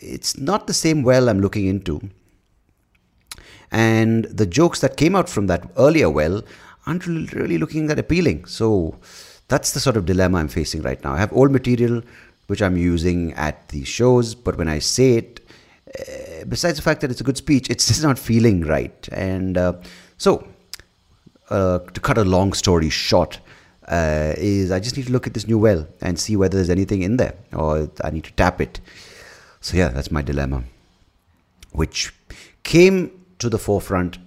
it's 0.00 0.36
not 0.38 0.66
the 0.66 0.74
same 0.74 1.02
well 1.02 1.28
i'm 1.28 1.40
looking 1.40 1.66
into. 1.66 2.00
And 3.72 4.24
the 4.24 4.46
jokes 4.46 4.80
that 4.80 4.96
came 4.96 5.14
out 5.14 5.28
from 5.28 5.46
that 5.46 5.70
earlier 5.76 6.10
well 6.10 6.42
aren't 6.86 7.06
really 7.06 7.56
looking 7.56 7.86
that 7.86 8.00
appealing. 8.00 8.44
So 8.46 8.96
that's 9.46 9.72
the 9.72 9.80
sort 9.80 9.96
of 9.96 10.06
dilemma 10.06 10.38
i'm 10.38 10.48
facing 10.48 10.82
right 10.82 11.02
now. 11.04 11.12
I 11.12 11.18
have 11.18 11.32
old 11.32 11.52
material 11.52 12.02
which 12.46 12.62
i'm 12.62 12.76
using 12.76 13.32
at 13.34 13.68
the 13.68 13.84
shows 13.84 14.34
but 14.34 14.58
when 14.58 14.66
i 14.66 14.80
say 14.80 15.18
it 15.18 15.40
uh, 15.98 16.44
besides 16.48 16.76
the 16.76 16.82
fact 16.82 17.00
that 17.00 17.10
it's 17.10 17.20
a 17.20 17.24
good 17.24 17.36
speech 17.36 17.70
it's 17.70 17.86
just 17.86 18.02
not 18.02 18.18
feeling 18.18 18.62
right. 18.62 19.08
And 19.12 19.58
uh, 19.58 19.74
so 20.18 20.46
uh, 21.50 21.80
to 21.80 22.00
cut 22.00 22.18
a 22.18 22.24
long 22.24 22.52
story 22.52 22.88
short 22.88 23.40
uh, 23.90 24.34
is 24.36 24.70
I 24.70 24.78
just 24.78 24.96
need 24.96 25.06
to 25.06 25.12
look 25.12 25.26
at 25.26 25.34
this 25.34 25.46
new 25.46 25.58
well 25.58 25.86
and 26.00 26.18
see 26.18 26.36
whether 26.36 26.56
there's 26.56 26.70
anything 26.70 27.02
in 27.02 27.16
there 27.16 27.34
or 27.52 27.90
I 28.02 28.10
need 28.10 28.24
to 28.24 28.32
tap 28.32 28.60
it. 28.60 28.80
So, 29.60 29.76
yeah, 29.76 29.88
that's 29.88 30.10
my 30.10 30.22
dilemma, 30.22 30.64
which 31.72 32.14
came 32.62 33.10
to 33.40 33.50
the 33.50 33.58
forefront 33.58 34.18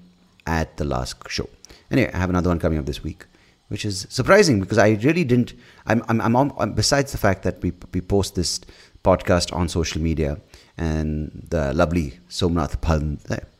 at 0.45 0.77
the 0.77 0.83
last 0.83 1.15
show. 1.29 1.49
Anyway, 1.89 2.11
I 2.13 2.17
have 2.17 2.29
another 2.29 2.49
one 2.49 2.59
coming 2.59 2.77
up 2.77 2.85
this 2.85 3.03
week, 3.03 3.25
which 3.69 3.85
is 3.85 4.05
surprising 4.09 4.59
because 4.59 4.77
I 4.77 4.89
really 5.01 5.23
didn't. 5.23 5.53
I'm, 5.87 6.03
I'm, 6.07 6.21
I'm, 6.21 6.35
on, 6.35 6.73
besides 6.73 7.11
the 7.11 7.17
fact 7.17 7.43
that 7.43 7.61
we, 7.61 7.71
we 7.93 8.01
post 8.01 8.35
this 8.35 8.59
podcast 9.03 9.55
on 9.55 9.69
social 9.69 10.01
media 10.01 10.39
and 10.77 11.47
the 11.49 11.73
lovely 11.73 12.19
Somnath 12.29 12.81
Pad, 12.81 13.17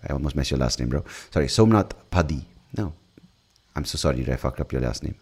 I 0.08 0.14
almost 0.14 0.36
messed 0.36 0.52
your 0.52 0.60
last 0.60 0.80
name, 0.80 0.90
bro. 0.90 1.04
Sorry, 1.32 1.48
Somnath 1.48 1.94
Padhy. 2.12 2.44
No, 2.76 2.94
I'm 3.76 3.86
so 3.86 3.98
sorry 3.98 4.26
I 4.32 4.36
fucked 4.36 4.60
up 4.60 4.72
your 4.72 4.82
last 4.82 5.04
name. 5.04 5.16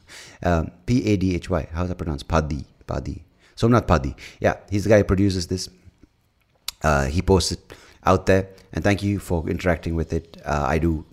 Um, 0.44 0.72
P 0.86 1.06
A 1.06 1.18
D 1.18 1.36
H 1.36 1.50
Y. 1.50 1.68
How's 1.72 1.90
that 1.90 1.96
pronounced? 1.96 2.28
Padi. 2.28 2.66
Padi. 2.86 3.24
Somnath 3.56 3.88
Padhy. 3.88 4.16
Yeah, 4.40 4.58
he's 4.70 4.84
the 4.84 4.90
guy 4.90 4.98
who 4.98 5.04
produces 5.04 5.48
this. 5.48 5.70
Uh, 6.84 7.06
he 7.06 7.22
posts 7.22 7.52
it 7.52 7.60
out 8.06 8.26
there, 8.26 8.50
and 8.74 8.84
thank 8.84 9.04
you 9.04 9.20
for 9.20 9.48
interacting 9.48 9.96
with 9.96 10.12
it. 10.14 10.38
Uh, 10.44 10.66
I 10.68 10.80
do, 10.80 11.06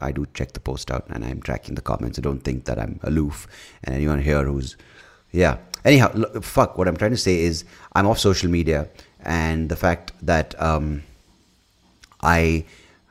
I 0.00 0.12
do 0.12 0.26
check 0.34 0.52
the 0.52 0.60
post 0.60 0.90
out, 0.90 1.06
and 1.08 1.24
I'm 1.24 1.40
tracking 1.40 1.74
the 1.74 1.80
comments. 1.80 2.18
I 2.18 2.22
don't 2.22 2.40
think 2.40 2.66
that 2.66 2.78
I'm 2.78 3.00
aloof. 3.02 3.48
And 3.82 3.94
anyone 3.94 4.20
here 4.20 4.44
who's, 4.44 4.76
yeah. 5.32 5.58
Anyhow, 5.84 6.12
look, 6.14 6.44
fuck. 6.44 6.76
What 6.76 6.88
I'm 6.88 6.96
trying 6.96 7.12
to 7.12 7.16
say 7.16 7.40
is, 7.40 7.64
I'm 7.94 8.06
off 8.06 8.18
social 8.18 8.50
media, 8.50 8.88
and 9.20 9.68
the 9.68 9.76
fact 9.76 10.12
that 10.20 10.60
um, 10.60 11.02
I 12.22 12.66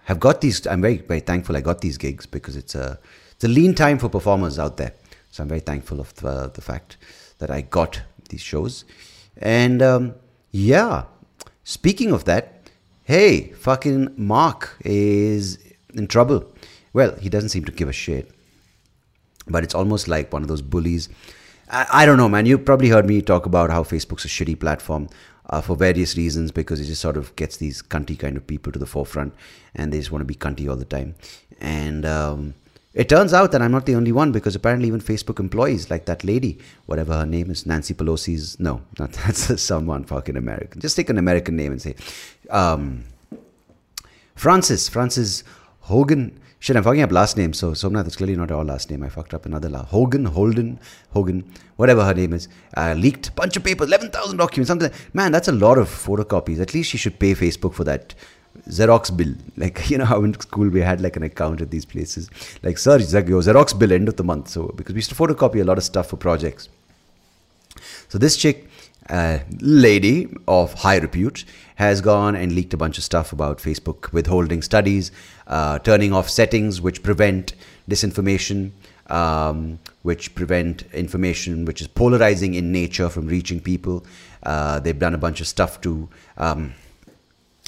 have 0.05 0.19
got 0.19 0.41
these. 0.41 0.65
I'm 0.67 0.81
very, 0.81 0.97
very 0.97 1.19
thankful. 1.19 1.57
I 1.57 1.61
got 1.61 1.81
these 1.81 1.97
gigs 1.97 2.25
because 2.25 2.55
it's 2.55 2.75
a 2.75 2.99
it's 3.43 3.51
a 3.51 3.53
lean 3.53 3.73
time 3.73 3.97
for 3.97 4.07
performers 4.07 4.57
out 4.57 4.77
there. 4.77 4.93
So 5.31 5.43
I'm 5.43 5.49
very 5.49 5.59
thankful 5.59 5.99
of 5.99 6.13
the, 6.15 6.49
the 6.53 6.61
fact 6.61 6.95
that 7.39 7.51
I 7.51 7.59
got 7.59 8.01
these 8.29 8.39
shows. 8.39 8.85
And 9.35 9.81
um, 9.81 10.15
yeah, 10.51 11.03
speaking 11.65 12.11
of 12.11 12.23
that, 12.23 12.69
hey, 13.03 13.51
fucking 13.51 14.13
Mark 14.15 14.77
is 14.85 15.59
in 15.93 16.07
trouble. 16.07 16.53
Well, 16.93 17.17
he 17.17 17.27
doesn't 17.27 17.49
seem 17.49 17.65
to 17.65 17.71
give 17.73 17.89
a 17.89 17.93
shit. 17.93 18.31
But 19.45 19.65
it's 19.65 19.75
almost 19.75 20.07
like 20.07 20.31
one 20.31 20.43
of 20.43 20.47
those 20.47 20.61
bullies. 20.61 21.09
I, 21.69 21.85
I 21.91 22.05
don't 22.05 22.15
know, 22.15 22.29
man. 22.29 22.45
You 22.45 22.57
probably 22.57 22.87
heard 22.87 23.05
me 23.05 23.21
talk 23.21 23.45
about 23.45 23.71
how 23.71 23.83
Facebook's 23.83 24.23
a 24.23 24.29
shitty 24.29 24.57
platform 24.57 25.09
uh, 25.49 25.59
for 25.59 25.75
various 25.75 26.15
reasons 26.15 26.53
because 26.53 26.79
it 26.79 26.85
just 26.85 27.01
sort 27.01 27.17
of 27.17 27.35
gets 27.35 27.57
these 27.57 27.81
cunty 27.81 28.17
kind 28.17 28.37
of 28.37 28.47
people 28.47 28.71
to 28.71 28.79
the 28.79 28.85
forefront 28.85 29.33
and 29.75 29.91
they 29.91 29.97
just 29.97 30.13
want 30.13 30.21
to 30.21 30.25
be 30.25 30.33
cunty 30.35 30.69
all 30.69 30.77
the 30.77 30.85
time. 30.85 31.15
And 31.59 32.05
um, 32.05 32.53
it 32.93 33.09
turns 33.09 33.33
out 33.33 33.51
that 33.51 33.61
I'm 33.61 33.71
not 33.71 33.85
the 33.87 33.95
only 33.95 34.11
one 34.11 34.31
because 34.31 34.55
apparently 34.55 34.87
even 34.87 35.01
Facebook 35.01 35.39
employees, 35.39 35.89
like 35.89 36.05
that 36.05 36.23
lady, 36.23 36.59
whatever 36.85 37.13
her 37.13 37.25
name 37.25 37.49
is, 37.49 37.65
Nancy 37.65 37.93
Pelosi's, 37.93 38.59
no, 38.59 38.81
not 38.99 39.11
that's 39.25 39.61
someone 39.61 40.03
fucking 40.03 40.37
American. 40.37 40.79
Just 40.79 40.95
take 40.95 41.09
an 41.09 41.17
American 41.17 41.55
name 41.55 41.71
and 41.71 41.81
say, 41.81 41.95
um, 42.49 43.03
Frances, 44.35 44.89
Frances 44.89 45.43
Hogan. 45.81 46.39
Shit, 46.59 46.77
I'm 46.77 46.83
fucking 46.83 47.01
up 47.01 47.11
last 47.11 47.35
name, 47.35 47.51
so 47.51 47.73
Somnath 47.73 48.07
is 48.07 48.15
clearly 48.15 48.37
not 48.37 48.49
our 48.49 48.63
last 48.63 48.89
name. 48.89 49.03
I 49.03 49.09
fucked 49.09 49.33
up 49.33 49.45
another 49.45 49.67
last. 49.67 49.89
Hogan, 49.89 50.25
Holden, 50.25 50.79
Hogan, 51.09 51.51
whatever 51.75 52.05
her 52.05 52.13
name 52.13 52.31
is, 52.31 52.47
uh, 52.77 52.93
leaked 52.97 53.35
bunch 53.35 53.57
of 53.57 53.65
papers, 53.65 53.87
11,000 53.87 54.37
documents, 54.37 54.69
something. 54.69 54.89
Man, 55.13 55.33
that's 55.33 55.49
a 55.49 55.51
lot 55.51 55.77
of 55.77 55.89
photocopies. 55.89 56.61
At 56.61 56.73
least 56.73 56.91
she 56.91 56.97
should 56.97 57.19
pay 57.19 57.33
Facebook 57.33 57.73
for 57.73 57.83
that 57.83 58.15
Xerox 58.67 59.15
bill. 59.15 59.33
Like, 59.57 59.89
you 59.89 59.97
know 59.97 60.05
how 60.05 60.23
in 60.23 60.33
school 60.39 60.69
we 60.69 60.81
had 60.81 60.99
like 60.99 61.15
an 61.15 61.23
account 61.23 61.61
at 61.61 61.69
these 61.69 61.85
places. 61.85 62.29
Like, 62.63 62.77
sir, 62.77 62.97
your 62.97 63.41
Xerox 63.41 63.77
bill 63.77 63.91
end 63.91 64.07
of 64.07 64.17
the 64.17 64.23
month. 64.23 64.49
So, 64.49 64.67
because 64.75 64.93
we 64.93 64.97
used 64.97 65.09
to 65.09 65.15
photocopy 65.15 65.61
a 65.61 65.63
lot 65.63 65.77
of 65.77 65.83
stuff 65.83 66.09
for 66.09 66.17
projects. 66.17 66.69
So 68.09 68.17
this 68.17 68.37
chick 68.37 68.67
uh, 69.09 69.39
lady 69.59 70.33
of 70.47 70.73
high 70.73 70.97
repute 70.97 71.45
has 71.75 72.01
gone 72.01 72.35
and 72.35 72.53
leaked 72.53 72.73
a 72.73 72.77
bunch 72.77 72.97
of 72.97 73.03
stuff 73.03 73.33
about 73.33 73.57
Facebook 73.57 74.11
withholding 74.11 74.61
studies, 74.61 75.11
uh, 75.47 75.79
turning 75.79 76.13
off 76.13 76.29
settings 76.29 76.79
which 76.79 77.03
prevent 77.03 77.53
disinformation, 77.89 78.71
um, 79.07 79.79
which 80.03 80.33
prevent 80.35 80.83
information 80.93 81.65
which 81.65 81.81
is 81.81 81.87
polarizing 81.87 82.53
in 82.53 82.71
nature 82.71 83.09
from 83.09 83.27
reaching 83.27 83.59
people. 83.59 84.05
Uh, 84.43 84.79
they've 84.79 84.99
done 84.99 85.13
a 85.13 85.17
bunch 85.17 85.41
of 85.41 85.47
stuff 85.47 85.81
to. 85.81 86.07
Um, 86.37 86.73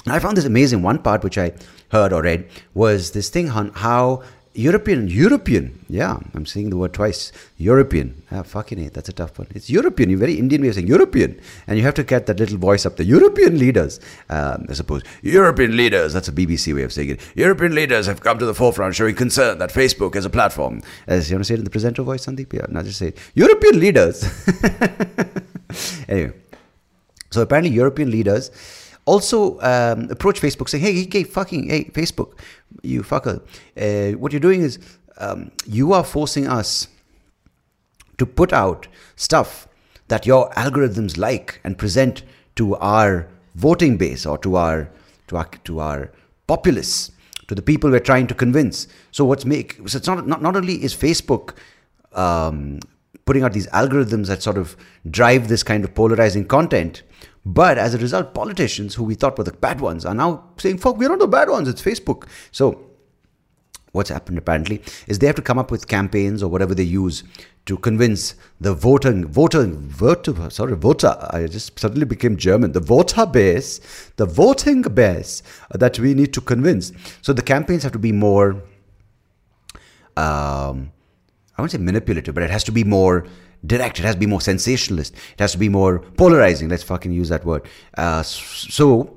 I 0.08 0.18
found 0.20 0.36
this 0.36 0.44
amazing. 0.44 0.82
One 0.82 0.98
part 0.98 1.24
which 1.24 1.38
I 1.38 1.52
heard 1.90 2.12
or 2.12 2.22
read 2.22 2.48
was 2.74 3.10
this 3.10 3.28
thing 3.28 3.50
on 3.50 3.72
how 3.74 4.22
European, 4.56 5.06
European, 5.08 5.84
yeah, 5.88 6.18
I'm 6.32 6.46
saying 6.46 6.70
the 6.70 6.78
word 6.78 6.94
twice. 6.94 7.30
European, 7.58 8.22
ah, 8.32 8.42
fucking 8.42 8.78
it, 8.78 8.94
that's 8.94 9.08
a 9.08 9.12
tough 9.12 9.38
one. 9.38 9.48
It's 9.54 9.68
European, 9.68 10.08
you're 10.08 10.18
very 10.18 10.38
Indian 10.38 10.62
way 10.62 10.68
of 10.68 10.74
saying 10.76 10.86
European, 10.86 11.38
and 11.66 11.76
you 11.76 11.84
have 11.84 11.92
to 11.94 12.04
get 12.04 12.24
that 12.26 12.38
little 12.38 12.56
voice 12.56 12.86
up. 12.86 12.96
The 12.96 13.04
European 13.04 13.58
leaders, 13.58 14.00
um, 14.30 14.64
I 14.68 14.72
suppose, 14.72 15.02
European 15.20 15.76
leaders, 15.76 16.14
that's 16.14 16.28
a 16.28 16.32
BBC 16.32 16.74
way 16.74 16.84
of 16.84 16.92
saying 16.92 17.10
it. 17.10 17.20
European 17.34 17.74
leaders 17.74 18.06
have 18.06 18.20
come 18.20 18.38
to 18.38 18.46
the 18.46 18.54
forefront 18.54 18.94
showing 18.94 19.14
concern 19.14 19.58
that 19.58 19.70
Facebook 19.70 20.16
is 20.16 20.24
a 20.24 20.30
platform. 20.30 20.80
As 21.06 21.28
you 21.28 21.36
want 21.36 21.44
to 21.44 21.48
say 21.48 21.54
it 21.54 21.58
in 21.58 21.64
the 21.64 21.70
presenter 21.70 22.02
voice, 22.02 22.24
Sandeep? 22.24 22.52
Yeah, 22.52 22.66
now 22.70 22.82
just 22.82 22.98
say 22.98 23.08
it. 23.08 23.18
European 23.34 23.78
leaders. 23.78 24.24
anyway, 26.08 26.32
so 27.30 27.42
apparently, 27.42 27.72
European 27.74 28.10
leaders 28.10 28.50
also 29.06 29.58
um, 29.60 30.10
approach 30.10 30.40
Facebook 30.40 30.68
saying, 30.68 30.84
hey, 30.84 31.08
hey, 31.10 31.24
fucking, 31.24 31.70
hey, 31.70 31.84
Facebook, 31.84 32.38
you 32.82 33.02
fucker, 33.02 33.40
uh, 33.80 34.18
what 34.18 34.32
you're 34.32 34.40
doing 34.40 34.60
is 34.60 34.78
um, 35.18 35.50
you 35.66 35.92
are 35.92 36.04
forcing 36.04 36.46
us 36.46 36.88
to 38.18 38.26
put 38.26 38.52
out 38.52 38.88
stuff 39.14 39.68
that 40.08 40.26
your 40.26 40.50
algorithms 40.50 41.16
like 41.16 41.60
and 41.64 41.78
present 41.78 42.22
to 42.56 42.76
our 42.76 43.28
voting 43.54 43.96
base 43.96 44.26
or 44.26 44.38
to 44.38 44.56
our 44.56 44.90
to 45.28 45.36
our 45.36 45.46
to 45.64 45.80
our 45.80 46.12
populace 46.46 47.10
to 47.48 47.54
the 47.54 47.62
people 47.62 47.90
we're 47.90 48.00
trying 48.00 48.26
to 48.26 48.34
convince. 48.34 48.86
So 49.10 49.24
what's 49.24 49.44
make 49.44 49.76
so 49.88 49.98
it's 49.98 50.06
not 50.06 50.26
not, 50.26 50.42
not 50.42 50.56
only 50.56 50.82
is 50.82 50.94
facebook 50.94 51.54
um, 52.12 52.80
putting 53.24 53.42
out 53.42 53.52
these 53.52 53.66
algorithms 53.68 54.28
that 54.28 54.42
sort 54.42 54.56
of 54.56 54.76
drive 55.10 55.48
this 55.48 55.62
kind 55.62 55.84
of 55.84 55.94
polarizing 55.94 56.46
content 56.46 57.02
but 57.46 57.78
as 57.78 57.94
a 57.94 57.98
result, 57.98 58.34
politicians 58.34 58.96
who 58.96 59.04
we 59.04 59.14
thought 59.14 59.38
were 59.38 59.44
the 59.44 59.52
bad 59.52 59.80
ones 59.80 60.04
are 60.04 60.14
now 60.14 60.46
saying, 60.58 60.78
fuck, 60.78 60.96
we're 60.96 61.08
not 61.08 61.20
the 61.20 61.28
bad 61.28 61.48
ones, 61.48 61.68
it's 61.68 61.80
Facebook. 61.80 62.26
So 62.50 62.90
what's 63.92 64.10
happened 64.10 64.36
apparently 64.36 64.82
is 65.06 65.20
they 65.20 65.28
have 65.28 65.36
to 65.36 65.42
come 65.42 65.56
up 65.56 65.70
with 65.70 65.86
campaigns 65.86 66.42
or 66.42 66.50
whatever 66.50 66.74
they 66.74 66.82
use 66.82 67.22
to 67.66 67.78
convince 67.78 68.34
the 68.60 68.74
voting 68.74 69.24
voter 69.26 70.50
sorry 70.50 70.76
voter 70.76 71.16
I 71.30 71.46
just 71.46 71.78
suddenly 71.78 72.04
became 72.04 72.36
German 72.36 72.72
the 72.72 72.80
voter 72.80 73.26
base 73.26 73.80
the 74.16 74.26
voting 74.26 74.82
base 74.82 75.42
that 75.70 75.98
we 75.98 76.14
need 76.14 76.34
to 76.34 76.40
convince 76.40 76.92
so 77.22 77.32
the 77.32 77.42
campaigns 77.42 77.84
have 77.84 77.92
to 77.92 77.98
be 77.98 78.12
more 78.12 78.62
um, 80.16 80.92
I 81.56 81.62
won't 81.62 81.70
say 81.70 81.78
manipulative 81.78 82.34
but 82.34 82.42
it 82.42 82.50
has 82.50 82.64
to 82.64 82.72
be 82.72 82.84
more 82.84 83.26
direct. 83.66 83.98
It 83.98 84.04
has 84.04 84.14
to 84.14 84.18
be 84.18 84.26
more 84.26 84.40
sensationalist. 84.40 85.14
It 85.14 85.40
has 85.40 85.52
to 85.52 85.58
be 85.58 85.68
more 85.68 85.98
polarizing. 85.98 86.68
Let's 86.68 86.82
fucking 86.82 87.12
use 87.12 87.28
that 87.28 87.44
word. 87.44 87.66
Uh, 87.96 88.22
so, 88.22 89.16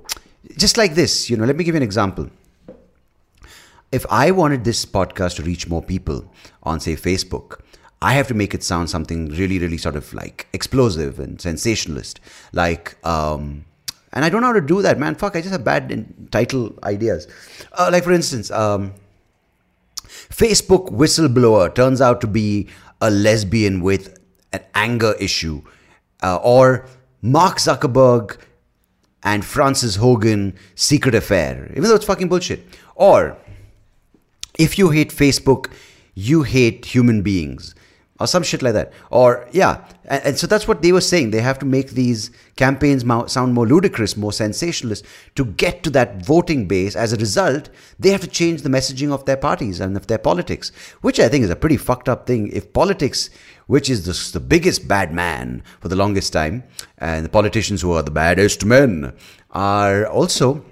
just 0.57 0.77
like 0.77 0.95
this, 0.95 1.29
you 1.29 1.37
know, 1.37 1.45
let 1.45 1.55
me 1.55 1.63
give 1.63 1.75
you 1.75 1.77
an 1.77 1.83
example. 1.83 2.29
If 3.91 4.05
I 4.09 4.31
wanted 4.31 4.63
this 4.63 4.85
podcast 4.85 5.37
to 5.37 5.43
reach 5.43 5.67
more 5.67 5.81
people 5.81 6.31
on, 6.63 6.79
say, 6.79 6.95
Facebook, 6.95 7.61
I 8.01 8.13
have 8.13 8.27
to 8.27 8.33
make 8.33 8.53
it 8.53 8.63
sound 8.63 8.89
something 8.89 9.29
really, 9.29 9.59
really 9.59 9.77
sort 9.77 9.95
of 9.95 10.13
like 10.13 10.47
explosive 10.53 11.19
and 11.19 11.41
sensationalist. 11.41 12.19
Like, 12.53 12.95
um, 13.05 13.65
and 14.13 14.23
I 14.23 14.29
don't 14.29 14.41
know 14.41 14.47
how 14.47 14.53
to 14.53 14.61
do 14.61 14.81
that, 14.81 14.97
man. 14.99 15.15
Fuck, 15.15 15.35
I 15.35 15.41
just 15.41 15.51
have 15.51 15.63
bad 15.63 16.31
title 16.31 16.77
ideas. 16.83 17.27
Uh, 17.73 17.89
like, 17.91 18.03
for 18.03 18.11
instance, 18.11 18.49
um, 18.51 18.93
Facebook 20.07 20.91
whistleblower 20.91 21.73
turns 21.73 22.01
out 22.01 22.21
to 22.21 22.27
be 22.27 22.67
a 23.01 23.11
lesbian 23.11 23.81
with 23.81 24.17
an 24.53 24.61
anger 24.73 25.15
issue, 25.19 25.61
uh, 26.23 26.37
or 26.37 26.85
Mark 27.21 27.57
Zuckerberg 27.57 28.37
and 29.23 29.43
Frances 29.43 29.95
Hogan 29.95 30.55
secret 30.75 31.15
affair, 31.15 31.67
even 31.71 31.83
though 31.83 31.95
it's 31.95 32.05
fucking 32.05 32.29
bullshit. 32.29 32.65
Or 32.95 33.37
if 34.57 34.77
you 34.77 34.89
hate 34.89 35.09
Facebook, 35.09 35.71
you 36.15 36.43
hate 36.43 36.85
human 36.85 37.21
beings 37.21 37.75
or 38.19 38.27
some 38.27 38.43
shit 38.43 38.61
like 38.61 38.73
that. 38.73 38.91
Or 39.09 39.47
yeah, 39.51 39.85
and, 40.05 40.23
and, 40.25 40.37
so 40.37 40.45
that's 40.45 40.67
what 40.67 40.81
they 40.81 40.91
were 40.91 41.01
saying. 41.01 41.31
They 41.31 41.41
have 41.41 41.59
to 41.59 41.65
make 41.65 41.91
these 41.91 42.31
campaigns 42.55 43.03
sound 43.31 43.53
more 43.53 43.65
ludicrous, 43.65 44.17
more 44.17 44.33
sensationalist 44.33 45.05
to 45.35 45.45
get 45.45 45.83
to 45.83 45.89
that 45.91 46.25
voting 46.25 46.67
base. 46.67 46.95
As 46.95 47.13
a 47.13 47.17
result, 47.17 47.69
they 47.97 48.09
have 48.09 48.21
to 48.21 48.27
change 48.27 48.61
the 48.61 48.69
messaging 48.69 49.11
of 49.11 49.25
their 49.25 49.37
parties 49.37 49.79
and 49.79 49.95
of 49.95 50.07
their 50.07 50.17
politics, 50.17 50.71
which 51.01 51.19
I 51.19 51.29
think 51.29 51.43
is 51.43 51.49
a 51.49 51.55
pretty 51.55 51.77
fucked 51.77 52.09
up 52.09 52.27
thing. 52.27 52.49
If 52.51 52.73
politics, 52.73 53.29
which 53.67 53.89
is 53.89 54.05
the, 54.05 54.39
the 54.39 54.45
biggest 54.45 54.87
bad 54.87 55.13
man 55.13 55.63
for 55.79 55.87
the 55.87 55.95
longest 55.95 56.33
time, 56.33 56.63
and 56.97 57.23
the 57.23 57.29
politicians 57.29 57.81
who 57.81 57.93
are 57.93 58.03
the 58.03 58.11
baddest 58.11 58.65
men, 58.65 59.13
are 59.51 60.05
also 60.05 60.65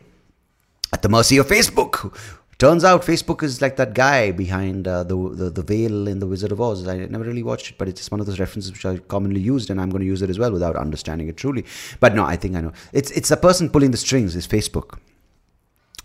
at 0.93 1.01
the 1.01 1.09
mercy 1.09 1.37
of 1.37 1.47
Facebook, 1.47 2.15
Turns 2.59 2.83
out 2.83 3.03
Facebook 3.03 3.43
is 3.43 3.61
like 3.61 3.75
that 3.75 3.93
guy 3.93 4.31
behind 4.31 4.87
uh, 4.87 5.03
the, 5.03 5.15
the, 5.15 5.49
the 5.51 5.61
veil 5.61 6.07
in 6.07 6.17
The 6.17 6.25
Wizard 6.25 6.51
of 6.51 6.59
Oz. 6.59 6.87
I 6.87 7.05
never 7.05 7.23
really 7.23 7.43
watched 7.43 7.69
it, 7.69 7.77
but 7.77 7.87
it's 7.87 7.99
just 7.99 8.09
one 8.09 8.19
of 8.19 8.25
those 8.25 8.39
references 8.39 8.71
which 8.71 8.83
are 8.83 8.97
commonly 8.97 9.39
used, 9.39 9.69
and 9.69 9.79
I'm 9.79 9.91
going 9.91 10.01
to 10.01 10.07
use 10.07 10.23
it 10.23 10.29
as 10.31 10.39
well 10.39 10.51
without 10.51 10.75
understanding 10.75 11.27
it 11.27 11.37
truly. 11.37 11.65
But 11.99 12.15
no, 12.15 12.25
I 12.25 12.35
think 12.35 12.55
I 12.55 12.61
know. 12.61 12.73
It's 12.93 13.11
it's 13.11 13.29
the 13.29 13.37
person 13.37 13.69
pulling 13.69 13.91
the 13.91 13.97
strings 13.97 14.35
is 14.35 14.47
Facebook. 14.47 14.97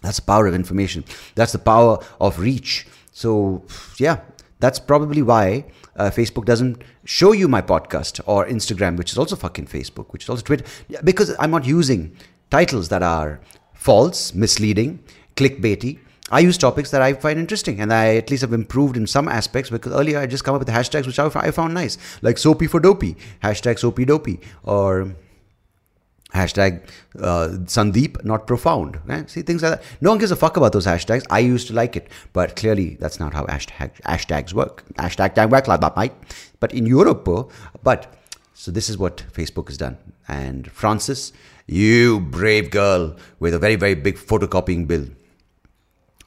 That's 0.03 0.17
the 0.17 0.27
power 0.27 0.47
of 0.47 0.55
information. 0.55 1.05
That's 1.37 1.53
the 1.53 1.59
power 1.59 1.99
of 2.21 2.39
reach. 2.39 2.87
So 3.13 3.65
yeah, 3.97 4.21
that's 4.61 4.79
probably 4.79 5.23
why 5.23 5.65
uh, 5.97 6.11
Facebook 6.11 6.45
doesn't 6.45 6.83
show 7.05 7.33
you 7.33 7.49
my 7.49 7.63
podcast 7.63 8.21
or 8.27 8.47
Instagram, 8.47 8.99
which 8.99 9.11
is 9.11 9.17
also 9.17 9.37
fucking 9.37 9.69
Facebook, 9.69 10.13
which 10.13 10.25
is 10.25 10.29
also 10.29 10.43
Twitter, 10.43 10.67
because 11.03 11.35
I'm 11.39 11.51
not 11.51 11.65
using 11.65 12.15
titles 12.51 12.91
that 12.91 13.03
are 13.03 13.41
false, 13.73 14.35
misleading, 14.35 15.03
clickbaity 15.35 15.99
I 16.33 16.41
use 16.41 16.57
topics 16.57 16.91
that 16.93 17.03
I 17.03 17.13
find 17.13 17.39
interesting 17.39 17.79
and 17.79 17.93
I 17.93 18.17
at 18.17 18.31
least 18.31 18.41
have 18.41 18.55
improved 18.55 18.97
in 18.97 19.07
some 19.07 19.29
aspects 19.29 19.69
because 19.69 19.93
earlier 19.93 20.19
I 20.19 20.27
just 20.27 20.45
come 20.45 20.55
up 20.55 20.61
with 20.61 20.69
hashtags 20.69 21.07
which 21.07 21.19
I 21.19 21.51
found 21.51 21.75
nice, 21.75 21.99
like 22.23 22.39
soapy 22.39 22.67
for 22.67 22.81
dopey, 22.81 23.17
hashtag 23.43 23.79
soapy 23.79 24.07
dopey, 24.07 24.41
or 24.63 25.15
hashtag 26.35 26.89
uh, 27.21 27.49
Sandeep 27.67 28.25
not 28.25 28.47
profound. 28.47 28.99
Right? 29.05 29.29
See 29.29 29.43
things 29.43 29.63
like 29.63 29.73
that. 29.73 29.85
No 30.01 30.09
one 30.09 30.19
gives 30.19 30.31
a 30.31 30.37
fuck 30.37 30.57
about 30.57 30.73
those 30.73 30.87
hashtags. 30.87 31.23
I 31.29 31.41
used 31.41 31.67
to 31.69 31.75
like 31.75 31.97
it, 31.97 32.09
but 32.33 32.57
clearly 32.57 32.97
that's 32.99 33.21
not 33.21 33.35
how 33.35 33.45
hashtag, 33.45 34.01
hashtags 34.01 34.55
work. 34.55 34.85
Hashtag 34.95 35.35
don't 35.35 35.51
work 35.51 35.69
like 35.69 35.83
that, 35.83 35.95
mate. 35.99 36.13
But 36.61 36.73
in 36.73 36.87
Europe, 36.87 37.29
uh, 37.29 37.45
but 37.83 38.11
so 38.55 38.71
this 38.71 38.89
is 38.89 38.97
what 38.97 39.19
Facebook 39.35 39.69
has 39.69 39.77
done. 39.77 39.99
And 40.29 40.73
Frances, 40.73 41.35
you 41.67 42.21
brave 42.21 42.71
girl 42.71 43.17
with 43.39 43.53
a 43.53 43.59
very 43.59 43.77
very 43.77 43.95
big 43.95 44.17
photocopying 44.17 44.87
bill 44.89 45.09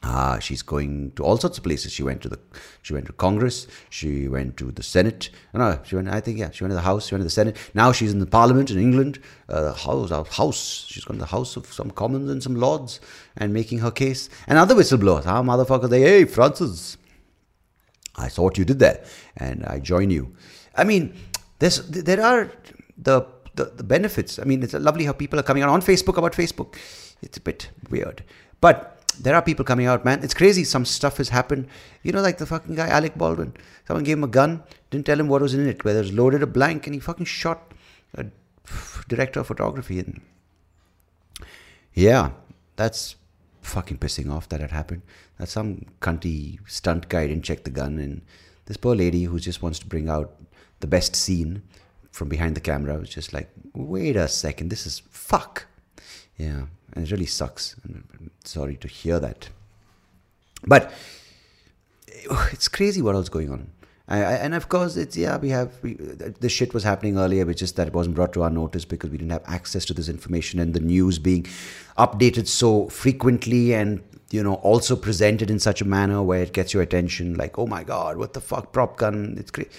uh, 0.05 0.38
she's 0.39 0.62
going 0.62 1.12
to 1.12 1.24
all 1.24 1.38
sorts 1.38 1.57
of 1.57 1.63
places. 1.63 1.91
She 1.91 2.03
went 2.03 2.21
to 2.21 2.29
the, 2.29 2.39
she 2.83 2.93
went 2.93 3.07
to 3.07 3.13
Congress. 3.13 3.65
She 3.89 4.27
went 4.27 4.55
to 4.57 4.71
the 4.71 4.83
Senate. 4.83 5.31
No, 5.53 5.79
she 5.83 5.95
went. 5.95 6.09
I 6.09 6.19
think 6.21 6.38
yeah, 6.38 6.51
she 6.51 6.63
went 6.63 6.71
to 6.71 6.75
the 6.75 6.81
House. 6.81 7.07
She 7.07 7.15
went 7.15 7.21
to 7.21 7.25
the 7.25 7.31
Senate. 7.31 7.57
Now 7.74 7.91
she's 7.91 8.13
in 8.13 8.19
the 8.19 8.27
Parliament 8.27 8.69
in 8.69 8.77
England. 8.77 9.19
Uh, 9.50 9.74
House, 9.74 10.12
our 10.12 10.25
House. 10.25 10.85
She's 10.88 11.03
gone 11.03 11.17
to 11.17 11.21
the 11.21 11.25
House 11.25 11.55
of 11.55 11.65
some 11.74 11.89
Commons 11.89 12.29
and 12.29 12.43
some 12.43 12.55
Lords 12.55 13.00
and 13.35 13.51
making 13.51 13.79
her 13.79 13.89
case. 13.89 14.29
And 14.47 14.59
other 14.59 14.75
whistleblowers. 14.75 15.25
Ah, 15.25 15.41
motherfucker, 15.41 15.89
they 15.89 16.01
hey 16.01 16.25
Frances, 16.25 16.97
I 18.15 18.27
saw 18.27 18.43
what 18.43 18.59
you 18.59 18.65
did 18.65 18.77
there, 18.77 19.03
and 19.38 19.65
I 19.65 19.79
join 19.79 20.12
you. 20.12 20.35
I 20.75 20.83
mean, 20.83 21.15
there's 21.57 21.81
there 21.89 22.24
are 22.24 22.51
the 22.95 23.25
the, 23.55 23.65
the 23.75 23.83
benefits. 23.83 24.38
I 24.38 24.43
mean, 24.43 24.62
it's 24.62 24.74
lovely 24.74 25.05
how 25.05 25.13
people 25.13 25.39
are 25.39 25.43
coming 25.43 25.63
out 25.63 25.69
on 25.69 25.81
Facebook 25.81 26.17
about 26.17 26.33
Facebook. 26.33 26.75
It's 27.24 27.38
a 27.38 27.41
bit 27.41 27.69
weird, 27.89 28.24
but 28.62 28.95
there 29.19 29.36
are 29.36 29.41
people 29.41 29.65
coming 29.65 29.88
out, 29.88 30.05
man. 30.05 30.24
It's 30.24 30.34
crazy. 30.34 30.63
Some 30.63 30.86
stuff 30.86 31.17
has 31.17 31.29
happened. 31.29 31.67
You 32.03 32.12
know, 32.12 32.22
like 32.22 32.38
the 32.38 32.45
fucking 32.45 32.75
guy, 32.75 32.88
Alec 32.88 33.15
Baldwin. 33.15 33.53
Someone 33.88 34.03
gave 34.03 34.17
him 34.17 34.24
a 34.24 34.27
gun, 34.27 34.63
didn't 34.89 35.05
tell 35.05 35.19
him 35.19 35.27
what 35.27 35.41
was 35.41 35.53
in 35.53 35.67
it, 35.67 35.84
whether 35.84 36.00
it 36.00 36.03
was 36.03 36.13
loaded 36.13 36.43
or 36.43 36.48
blank, 36.48 36.88
and 36.88 36.93
he 36.93 37.00
fucking 37.00 37.25
shot 37.25 37.74
a 38.15 38.25
director 39.07 39.39
of 39.39 39.48
photography. 39.48 40.00
And 40.00 40.22
yeah, 41.93 42.31
that's 42.75 43.15
fucking 43.62 43.98
pissing 43.98 44.31
off 44.31 44.50
that 44.50 44.62
had 44.62 44.72
happened. 44.72 45.01
That 45.38 45.50
some 45.50 45.86
cunty 46.01 46.60
stunt 46.67 47.10
guy 47.10 47.27
didn't 47.27 47.45
check 47.45 47.63
the 47.63 47.69
gun, 47.69 48.00
and 48.00 48.22
this 48.65 48.77
poor 48.77 48.95
lady 48.95 49.24
who 49.25 49.39
just 49.39 49.62
wants 49.62 49.79
to 49.79 49.86
bring 49.86 50.10
out 50.10 50.34
the 50.79 50.88
best 50.88 51.15
scene 51.15 51.62
from 52.12 52.29
behind 52.29 52.55
the 52.55 52.62
camera 52.62 52.98
was 52.98 53.10
just 53.10 53.34
like, 53.34 53.50
wait 53.74 54.15
a 54.15 54.27
second, 54.27 54.69
this 54.69 54.86
is 54.86 55.01
fuck. 55.10 55.67
Yeah, 56.38 56.65
and 56.94 57.06
it 57.06 57.12
really 57.12 57.25
sucks. 57.25 57.75
I'm 57.86 58.32
sorry 58.44 58.75
to 58.77 58.88
hear 58.88 59.20
that. 59.20 59.50
But 60.65 60.92
it's 62.51 62.68
crazy 62.68 63.01
what 63.01 63.15
else 63.15 63.30
going 63.30 63.51
on. 63.51 63.72
I, 64.08 64.18
I, 64.18 64.34
and 64.34 64.54
of 64.54 64.70
course, 64.70 64.98
it's 64.98 65.18
yeah, 65.18 65.38
we 65.38 65.50
have 65.50 65.82
we, 65.82 65.94
this 65.94 66.51
shit 66.51 66.74
was 66.74 66.84
happening 66.84 67.18
earlier, 67.18 67.46
which 67.46 67.62
is 67.62 67.72
that 67.74 67.88
it 67.88 67.94
wasn't 67.94 68.15
brought 68.15 68.34
to 68.34 68.44
our 68.44 68.51
notice 68.51 68.86
because 68.86 69.10
we 69.10 69.18
didn't 69.18 69.32
have 69.32 69.44
access 69.48 69.84
to 69.86 69.94
this 69.94 70.10
information 70.10 70.60
and 70.60 70.74
the 70.74 70.80
news 70.80 71.18
being 71.18 71.44
updated 71.98 72.48
so 72.48 72.88
frequently 72.89 73.74
and 73.74 74.04
you 74.30 74.44
know 74.44 74.56
also 74.56 74.96
presented 74.96 75.50
in 75.50 75.60
such 75.60 75.82
a 75.82 75.86
manner 75.86 76.22
where 76.22 76.44
it 76.44 76.54
gets 76.54 76.72
your 76.72 76.84
attention. 76.84 77.34
Like, 77.34 77.58
oh 77.58 77.65
my 77.65 77.84
god, 77.84 78.18
what 78.18 78.34
the 78.34 78.42
fuck, 78.42 78.72
prop 78.72 78.98
gun? 78.98 79.38
It's 79.39 79.50
great. 79.50 79.72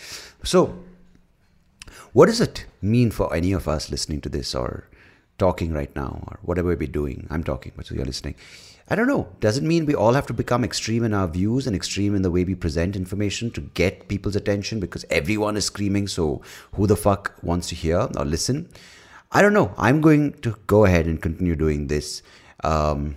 So, 0.42 0.76
what 2.12 2.26
does 2.26 2.40
it 2.40 2.66
mean 2.82 3.12
for 3.12 3.32
any 3.32 3.52
of 3.52 3.68
us 3.68 3.90
listening 3.90 4.22
to 4.22 4.28
this 4.28 4.56
or 4.56 4.88
talking 5.38 5.72
right 5.72 5.94
now 5.94 6.22
or 6.28 6.38
whatever 6.42 6.74
we're 6.74 6.86
doing? 6.86 7.26
I'm 7.30 7.44
talking, 7.44 7.72
but 7.76 7.86
so 7.86 7.94
you're 7.94 8.04
listening. 8.04 8.34
I 8.88 8.94
don't 8.94 9.08
know. 9.08 9.28
Does 9.40 9.56
it 9.56 9.64
mean 9.64 9.84
we 9.84 9.94
all 9.94 10.12
have 10.12 10.26
to 10.26 10.32
become 10.32 10.62
extreme 10.62 11.04
in 11.04 11.12
our 11.12 11.26
views 11.26 11.66
and 11.66 11.74
extreme 11.74 12.14
in 12.14 12.22
the 12.22 12.30
way 12.30 12.44
we 12.44 12.54
present 12.54 12.94
information 12.94 13.50
to 13.52 13.60
get 13.60 14.06
people's 14.08 14.36
attention 14.36 14.78
because 14.78 15.04
everyone 15.10 15.56
is 15.56 15.64
screaming? 15.64 16.06
So 16.06 16.40
who 16.74 16.86
the 16.86 16.96
fuck 16.96 17.34
wants 17.42 17.68
to 17.70 17.74
hear 17.74 18.08
or 18.16 18.24
listen? 18.24 18.68
I 19.32 19.42
don't 19.42 19.52
know. 19.52 19.74
I'm 19.76 20.00
going 20.00 20.34
to 20.42 20.56
go 20.68 20.84
ahead 20.84 21.06
and 21.06 21.20
continue 21.20 21.56
doing 21.56 21.88
this. 21.88 22.22
Um, 22.62 23.16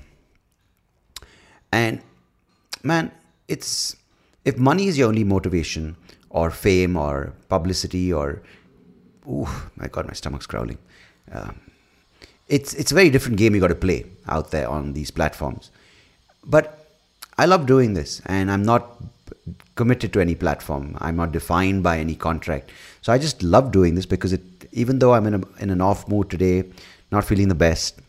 and 1.71 2.01
man, 2.81 3.11
it's 3.47 3.95
if 4.43 4.57
money 4.57 4.87
is 4.87 4.97
your 4.97 5.09
only 5.09 5.23
motivation, 5.23 5.95
or 6.29 6.51
fame, 6.51 6.95
or 6.95 7.33
publicity, 7.49 8.13
or 8.13 8.41
ooh, 9.27 9.47
my 9.75 9.87
god, 9.87 10.07
my 10.07 10.13
stomach's 10.13 10.45
growling. 10.45 10.77
Um, 11.31 11.59
it's 12.49 12.73
it's 12.73 12.91
a 12.91 12.95
very 12.95 13.09
different 13.09 13.37
game 13.37 13.55
you 13.55 13.61
got 13.61 13.67
to 13.67 13.75
play 13.75 14.05
out 14.27 14.51
there 14.51 14.67
on 14.67 14.93
these 14.93 15.11
platforms. 15.11 15.69
But 16.45 16.85
I 17.37 17.45
love 17.45 17.65
doing 17.65 17.93
this, 17.93 18.21
and 18.25 18.51
I'm 18.51 18.63
not 18.63 19.01
committed 19.75 20.11
to 20.13 20.19
any 20.19 20.35
platform. 20.35 20.97
I'm 20.99 21.15
not 21.15 21.31
defined 21.31 21.83
by 21.83 21.99
any 21.99 22.15
contract. 22.15 22.71
So 23.01 23.13
I 23.13 23.17
just 23.17 23.41
love 23.43 23.71
doing 23.71 23.95
this 23.95 24.05
because 24.05 24.33
it, 24.33 24.41
even 24.73 24.99
though 24.99 25.13
I'm 25.13 25.25
in 25.27 25.35
a, 25.35 25.41
in 25.59 25.69
an 25.69 25.79
off 25.79 26.07
mood 26.09 26.29
today, 26.29 26.63
not 27.11 27.23
feeling 27.23 27.47
the 27.47 27.55
best, 27.55 28.01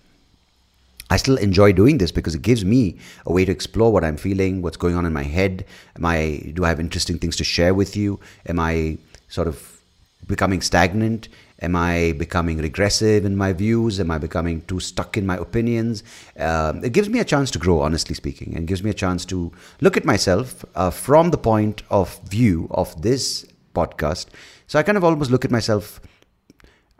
I 1.11 1.17
still 1.17 1.37
enjoy 1.37 1.73
doing 1.73 1.99
this 1.99 2.11
because 2.11 2.35
it 2.35 2.43
gives 2.43 2.65
me 2.65 2.99
a 3.27 3.33
way 3.33 3.45
to 3.45 3.53
explore 3.53 3.93
what 3.93 4.05
I'm 4.05 4.17
feeling, 4.17 4.63
what's 4.63 4.77
going 4.77 4.95
on 4.95 5.07
in 5.07 5.13
my 5.13 5.25
head. 5.25 5.65
Am 5.97 6.07
I 6.07 6.53
do 6.55 6.65
I 6.65 6.69
have 6.69 6.81
interesting 6.81 7.19
things 7.19 7.37
to 7.37 7.45
share 7.45 7.75
with 7.75 7.97
you? 7.97 8.21
Am 8.47 8.59
I 8.59 8.99
sort 9.29 9.49
of 9.49 9.81
becoming 10.27 10.61
stagnant? 10.61 11.29
Am 11.63 11.77
I 11.77 12.13
becoming 12.13 12.59
regressive 12.59 13.25
in 13.25 13.37
my 13.37 13.53
views? 13.53 14.01
Am 14.01 14.11
I 14.11 14.19
becoming 14.19 14.63
too 14.63 14.81
stuck 14.81 15.17
in 15.17 15.27
my 15.27 15.37
opinions? 15.37 16.03
Um, 16.39 16.83
it 16.83 16.93
gives 16.93 17.09
me 17.09 17.19
a 17.19 17.25
chance 17.25 17.51
to 17.51 17.59
grow, 17.59 17.81
honestly 17.81 18.15
speaking, 18.15 18.57
and 18.57 18.67
gives 18.67 18.83
me 18.83 18.91
a 18.91 18.95
chance 18.95 19.27
to 19.27 19.53
look 19.81 19.97
at 19.97 20.05
myself 20.05 20.65
uh, 20.75 20.91
from 20.91 21.31
the 21.31 21.39
point 21.39 21.83
of 21.91 22.19
view 22.21 22.67
of 22.71 23.03
this 23.03 23.45
podcast. 23.75 24.27
So 24.67 24.79
I 24.79 24.83
kind 24.83 24.97
of 24.97 25.05
almost 25.05 25.31
look 25.31 25.45
at 25.45 25.51
myself 25.51 26.01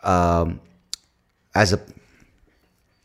um, 0.03 0.61
as 1.55 1.73
a 1.73 1.81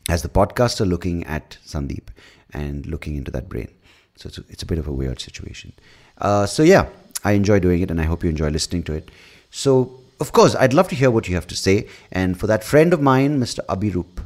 as 0.08 0.22
the 0.22 0.28
podcaster 0.28 0.86
looking 0.86 1.24
at 1.24 1.58
Sandeep 1.66 2.08
and 2.52 2.86
looking 2.86 3.16
into 3.16 3.30
that 3.32 3.48
brain. 3.48 3.68
So 4.16 4.28
it's 4.28 4.38
a, 4.38 4.44
it's 4.48 4.62
a 4.62 4.66
bit 4.66 4.78
of 4.78 4.86
a 4.86 4.92
weird 4.92 5.20
situation. 5.20 5.72
Uh, 6.18 6.46
so 6.46 6.62
yeah, 6.62 6.86
I 7.24 7.32
enjoy 7.32 7.60
doing 7.60 7.82
it, 7.82 7.90
and 7.90 8.00
I 8.00 8.04
hope 8.04 8.22
you 8.22 8.30
enjoy 8.30 8.50
listening 8.50 8.82
to 8.84 8.92
it. 8.92 9.10
So 9.50 10.00
of 10.20 10.32
course, 10.32 10.54
I'd 10.54 10.72
love 10.72 10.88
to 10.88 10.94
hear 10.94 11.10
what 11.10 11.28
you 11.28 11.34
have 11.34 11.46
to 11.48 11.56
say. 11.56 11.88
And 12.10 12.38
for 12.38 12.46
that 12.46 12.64
friend 12.64 12.92
of 12.92 13.00
mine, 13.00 13.38
Mr. 13.40 13.60
Abhirup, 13.66 14.24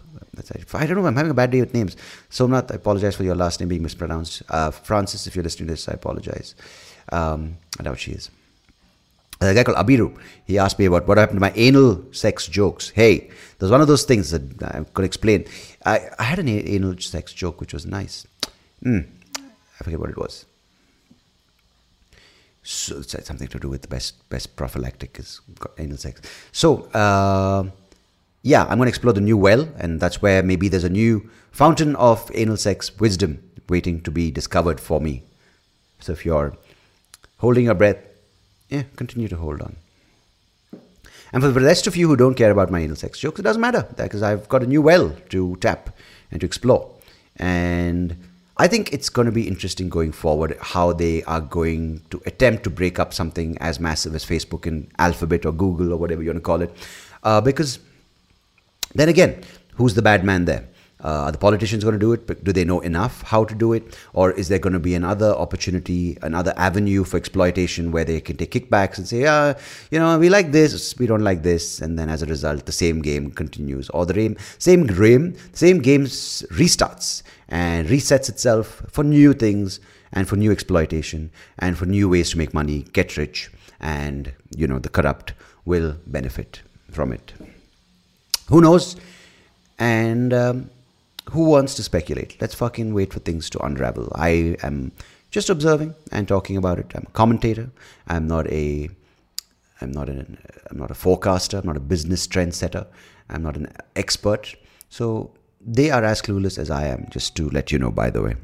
I 0.75 0.87
don't 0.87 0.97
know, 0.97 1.07
I'm 1.07 1.17
having 1.17 1.31
a 1.31 1.35
bad 1.35 1.51
day 1.51 1.61
with 1.61 1.75
names. 1.75 1.97
Somnath, 2.31 2.71
I 2.73 2.77
apologize 2.77 3.17
for 3.17 3.25
your 3.25 3.35
last 3.35 3.61
name 3.61 3.69
being 3.69 3.83
mispronounced. 3.83 4.43
Uh, 4.49 4.71
Frances, 4.71 5.27
if 5.27 5.35
you're 5.35 5.43
listening 5.43 5.67
to 5.67 5.73
this, 5.73 5.89
I 5.89 5.93
apologize. 5.93 6.55
Um, 7.13 7.57
I 7.79 7.83
doubt 7.83 7.99
she 7.99 8.13
is. 8.13 8.31
a 9.41 9.53
guy 9.53 9.65
called 9.65 9.77
Abiru, 9.77 10.17
he 10.47 10.59
asked 10.59 10.79
me 10.79 10.87
about 10.87 11.07
what 11.07 11.19
happened 11.19 11.37
to 11.37 11.41
my 11.41 11.53
anal 11.57 12.05
sex 12.13 12.47
jokes. 12.47 12.91
Hey, 12.91 13.31
there's 13.59 13.73
one 13.73 13.81
of 13.81 13.89
those 13.89 14.05
things 14.05 14.31
that 14.31 14.63
I 14.63 14.85
could 14.95 15.05
explain. 15.05 15.45
I, 15.85 16.09
I 16.19 16.23
had 16.23 16.39
an 16.39 16.49
anal 16.49 16.97
sex 16.99 17.33
joke 17.33 17.61
which 17.61 17.75
was 17.75 17.85
nice. 17.85 18.27
Mm, 18.83 19.07
I 19.37 19.85
forget 19.85 20.01
what 20.01 20.11
it 20.11 20.17
was 20.17 20.47
so 22.71 22.99
it's 22.99 23.27
something 23.27 23.49
to 23.49 23.59
do 23.59 23.69
with 23.69 23.83
the 23.83 23.89
best 23.89 24.29
best 24.29 24.55
prophylactic 24.55 25.19
is 25.19 25.41
anal 25.79 25.97
sex. 25.97 26.21
So 26.53 26.83
uh, 26.93 27.65
yeah, 28.43 28.63
I'm 28.63 28.79
going 28.79 28.87
to 28.87 28.91
explore 28.91 29.13
the 29.13 29.21
new 29.21 29.37
well, 29.37 29.69
and 29.77 30.01
that's 30.01 30.23
where 30.23 30.43
maybe 30.43 30.69
there's 30.69 30.85
a 30.85 30.91
new 30.91 31.29
fountain 31.51 31.97
of 31.97 32.31
anal 32.35 32.57
sex 32.57 32.99
wisdom 32.99 33.43
waiting 33.69 34.01
to 34.03 34.11
be 34.11 34.31
discovered 34.31 34.81
for 34.81 35.01
me. 35.01 35.23
So 35.99 36.13
if 36.13 36.25
you're 36.25 36.57
holding 37.39 37.65
your 37.65 37.75
breath, 37.75 37.99
yeah, 38.69 38.85
continue 38.97 39.29
to 39.29 39.37
hold 39.37 39.61
on. 39.61 39.77
And 41.33 41.43
for 41.43 41.51
the 41.51 41.61
rest 41.61 41.87
of 41.87 41.97
you 41.97 42.09
who 42.09 42.17
don't 42.17 42.35
care 42.35 42.51
about 42.51 42.71
my 42.71 42.81
anal 42.81 42.97
sex 42.97 43.19
jokes, 43.19 43.41
it 43.41 43.43
doesn't 43.43 43.61
matter 43.61 43.87
because 43.97 44.23
I've 44.23 44.49
got 44.49 44.63
a 44.63 44.67
new 44.67 44.83
well 44.83 45.15
to 45.31 45.57
tap 45.57 45.91
and 46.31 46.41
to 46.41 46.47
explore. 46.47 46.91
And 47.37 48.17
I 48.61 48.69
think 48.69 48.93
it's 48.93 49.09
going 49.09 49.25
to 49.25 49.33
be 49.33 49.49
interesting 49.49 49.89
going 49.89 50.13
forward 50.13 50.55
how 50.61 50.93
they 50.93 51.23
are 51.23 51.41
going 51.41 52.03
to 52.11 52.21
attempt 52.27 52.63
to 52.65 52.71
break 52.71 52.99
up 52.99 53.15
something 53.15 53.57
as 53.57 53.81
massive 53.81 54.15
as 54.15 54.23
Facebook 54.23 54.67
and 54.67 54.87
Alphabet 54.99 55.47
or 55.47 55.53
Google 55.53 55.95
or 55.95 55.97
whatever 55.97 56.23
you 56.23 56.29
want 56.29 56.37
to 56.37 56.43
call 56.43 56.61
it. 56.61 56.71
Uh, 57.23 57.41
because 57.41 57.79
then 58.95 59.09
again, 59.09 59.43
who's 59.77 59.95
the 59.95 60.03
bad 60.03 60.27
man 60.27 60.45
there? 60.45 60.69
Uh, 61.03 61.25
are 61.27 61.33
the 61.33 61.39
politicians 61.39 61.83
going 61.83 61.95
to 61.95 61.99
do 61.99 62.13
it? 62.13 62.45
Do 62.45 62.53
they 62.53 62.65
know 62.65 62.81
enough 62.81 63.23
how 63.23 63.45
to 63.45 63.55
do 63.55 63.73
it? 63.73 63.97
Or 64.13 64.33
is 64.33 64.49
there 64.49 64.59
going 64.59 64.75
to 64.75 64.79
be 64.79 64.95
another 64.95 65.31
opportunity, 65.35 66.19
another 66.23 66.53
avenue 66.57 67.05
for 67.05 67.17
exploitation 67.17 67.91
where 67.91 68.05
they 68.05 68.21
can 68.21 68.37
take 68.37 68.53
kickbacks 68.53 68.99
and 68.99 69.07
say, 69.09 69.27
ah, 69.27 69.55
you 69.91 69.99
know, 69.99 70.19
we 70.19 70.29
like 70.29 70.53
this, 70.53 70.97
we 70.99 71.07
don't 71.07 71.25
like 71.25 71.43
this. 71.43 71.81
And 71.81 71.99
then 71.99 72.09
as 72.09 72.23
a 72.23 72.27
result, 72.27 72.67
the 72.67 72.73
same 72.73 73.01
game 73.01 73.31
continues. 73.31 73.89
Or 73.91 74.05
the 74.05 74.15
same, 74.15 74.37
same 74.59 74.87
game, 74.87 75.37
same 75.53 75.79
game 75.81 76.05
restarts 76.05 77.23
and 77.49 77.89
resets 77.89 78.29
itself 78.29 78.83
for 78.91 79.05
new 79.05 79.33
things 79.33 79.81
and 80.13 80.29
for 80.29 80.37
new 80.37 80.51
exploitation 80.51 81.31
and 81.59 81.79
for 81.79 81.87
new 81.87 82.09
ways 82.09 82.31
to 82.31 82.39
make 82.39 82.53
money, 82.53 82.83
get 82.93 83.17
rich, 83.17 83.51
and, 83.81 84.33
you 84.57 84.67
know, 84.67 84.79
the 84.79 84.89
corrupt 84.89 85.33
will 85.65 85.97
benefit 86.07 86.61
from 86.91 87.13
it. 87.13 87.33
Who 88.49 88.61
knows? 88.61 88.97
And, 89.79 90.35
um, 90.35 90.71
who 91.31 91.45
wants 91.45 91.75
to 91.75 91.83
speculate? 91.83 92.37
Let's 92.41 92.55
fucking 92.55 92.93
wait 92.93 93.13
for 93.13 93.21
things 93.21 93.49
to 93.51 93.65
unravel. 93.65 94.11
I 94.15 94.57
am 94.63 94.93
just 95.31 95.49
observing 95.49 95.95
and 96.11 96.27
talking 96.27 96.57
about 96.57 96.79
it. 96.79 96.93
I'm 96.95 97.07
a 97.07 97.13
commentator. 97.13 97.71
I'm 98.09 98.27
not 98.27 98.47
a 98.49 98.91
I'm 99.81 99.93
not 99.93 100.09
an 100.09 100.39
I'm 100.71 100.79
not 100.79 100.91
a 100.91 100.95
forecaster. 100.95 101.59
I'm 101.59 101.67
not 101.67 101.77
a 101.77 101.81
business 101.81 102.27
trend 102.27 102.55
setter. 102.55 102.87
I'm 103.29 103.43
not 103.43 103.57
an 103.57 103.73
expert. 103.97 104.55
So 104.89 105.33
they 105.61 105.91
are 105.91 106.05
as 106.05 106.21
clueless 106.21 106.59
as 106.59 106.71
I 106.71 106.87
am. 106.87 107.07
Just 107.11 107.37
to 107.37 107.49
let 107.51 107.71
you 107.71 107.79
know, 107.79 107.91
by 107.91 108.11
the 108.11 108.23
way. 108.23 108.35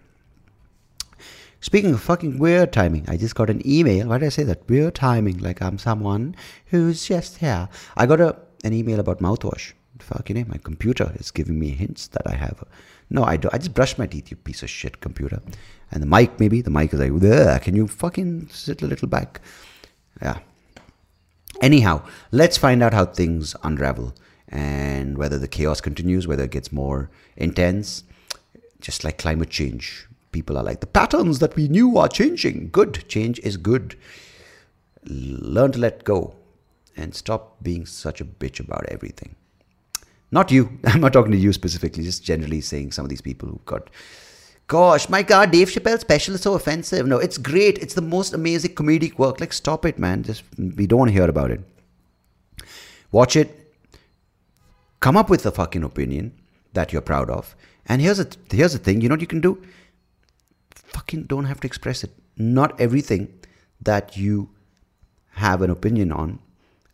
Speaking 1.61 1.94
of 1.94 2.01
fucking 2.01 2.38
weird 2.38 2.72
timing, 2.72 3.05
I 3.09 3.16
just 3.16 3.35
got 3.35 3.51
an 3.51 3.66
email. 3.66 4.09
Why 4.09 4.18
did 4.18 4.27
I 4.27 4.29
say 4.29 4.44
that? 4.44 4.68
Weird 4.68 4.94
timing, 4.94 5.38
like 5.38 5.61
I'm 5.61 5.79
someone 5.79 6.37
who's 6.66 7.07
just 7.07 7.38
here. 7.38 7.68
I 7.96 8.07
got 8.07 8.20
a, 8.20 8.37
an 8.62 8.72
email 8.72 9.01
about 9.01 9.18
mouthwash 9.18 9.72
fucking 10.02 10.35
name, 10.35 10.48
my 10.48 10.59
computer 10.59 11.12
is 11.16 11.30
giving 11.30 11.59
me 11.59 11.70
hints 11.70 12.09
that 12.09 12.26
I 12.26 12.35
have. 12.35 12.64
No, 13.09 13.24
I 13.24 13.37
don't. 13.37 13.54
I 13.54 13.59
just 13.59 13.74
brush 13.74 13.98
my 13.98 14.06
teeth, 14.06 14.30
you 14.30 14.37
piece 14.37 14.62
of 14.62 14.70
shit 14.70 15.00
computer. 15.00 15.40
And 15.92 16.02
the 16.02 16.06
mic, 16.06 16.40
maybe 16.40 16.61
the 16.61 16.70
mic 16.70 16.92
is 16.92 17.00
like, 17.00 17.62
can 17.62 17.76
you 17.76 17.87
fucking 17.87 18.48
sit 18.50 18.82
a 18.82 18.87
little 18.87 19.09
back? 19.09 19.40
Yeah. 20.20 20.38
Anyhow, 21.62 22.02
let's 22.32 22.59
find 22.59 22.82
out 22.82 22.92
how 22.92 23.06
things 23.06 23.54
unravel 23.62 24.14
and 24.48 25.16
whether 25.16 25.38
the 25.38 25.48
chaos 25.48 25.80
continues, 25.80 26.26
whether 26.26 26.44
it 26.44 26.50
gets 26.50 26.72
more 26.72 27.11
intense. 27.37 28.02
Just 28.80 29.04
like 29.04 29.18
climate 29.18 29.50
change, 29.50 30.06
people 30.32 30.59
are 30.59 30.62
like, 30.62 30.80
the 30.80 30.87
patterns 30.87 31.38
that 31.38 31.56
we 31.56 31.66
knew 31.68 31.96
are 31.96 32.09
changing. 32.09 32.68
Good. 32.70 33.09
Change 33.09 33.38
is 33.38 33.56
good. 33.56 33.96
Learn 35.04 35.72
to 35.72 35.78
let 35.78 36.04
go 36.04 36.35
and 36.96 37.14
stop 37.14 37.62
being 37.62 37.87
such 37.87 38.20
a 38.20 38.24
bitch 38.24 38.61
about 38.61 38.85
everything. 38.88 39.37
Not 40.30 40.50
you. 40.50 40.78
I'm 40.84 41.00
not 41.00 41.12
talking 41.12 41.32
to 41.32 41.38
you 41.38 41.52
specifically, 41.52 42.04
just 42.04 42.24
generally 42.24 42.60
saying 42.60 42.92
some 42.92 43.04
of 43.04 43.08
these 43.08 43.20
people 43.20 43.48
who've 43.48 43.64
got. 43.64 43.90
Gosh, 44.68 45.08
my 45.08 45.22
God, 45.22 45.52
Dave 45.52 45.68
Chappelle's 45.68 46.00
special 46.00 46.34
is 46.34 46.40
so 46.40 46.54
offensive. 46.54 47.06
No, 47.06 47.18
it's 47.18 47.38
great. 47.38 47.78
It's 47.78 47.94
the 47.94 48.02
most 48.02 48.34
amazing 48.34 48.74
comedic 48.74 49.16
work. 49.16 49.38
Like, 49.40 49.52
stop 49.52 49.84
it, 49.84 49.96
man. 49.98 50.24
Just 50.24 50.42
we 50.58 50.88
don't 50.88 50.98
want 50.98 51.08
to 51.10 51.12
hear 51.12 51.28
about 51.28 51.52
it. 51.52 51.60
Watch 53.12 53.36
it. 53.36 53.72
Come 54.98 55.16
up 55.16 55.30
with 55.30 55.46
a 55.46 55.52
fucking 55.52 55.84
opinion 55.84 56.32
that 56.72 56.92
you're 56.92 57.02
proud 57.02 57.30
of. 57.30 57.54
And 57.86 58.02
here's 58.02 58.18
a 58.18 58.26
here's 58.50 58.72
the 58.72 58.80
thing. 58.80 59.00
You 59.00 59.08
know 59.08 59.12
what 59.12 59.20
you 59.20 59.28
can 59.28 59.40
do? 59.40 59.62
Fucking 60.74 61.24
don't 61.24 61.44
have 61.44 61.60
to 61.60 61.66
express 61.66 62.02
it. 62.02 62.10
Not 62.36 62.80
everything 62.80 63.32
that 63.80 64.16
you 64.16 64.50
have 65.34 65.62
an 65.62 65.70
opinion 65.70 66.10
on, 66.10 66.40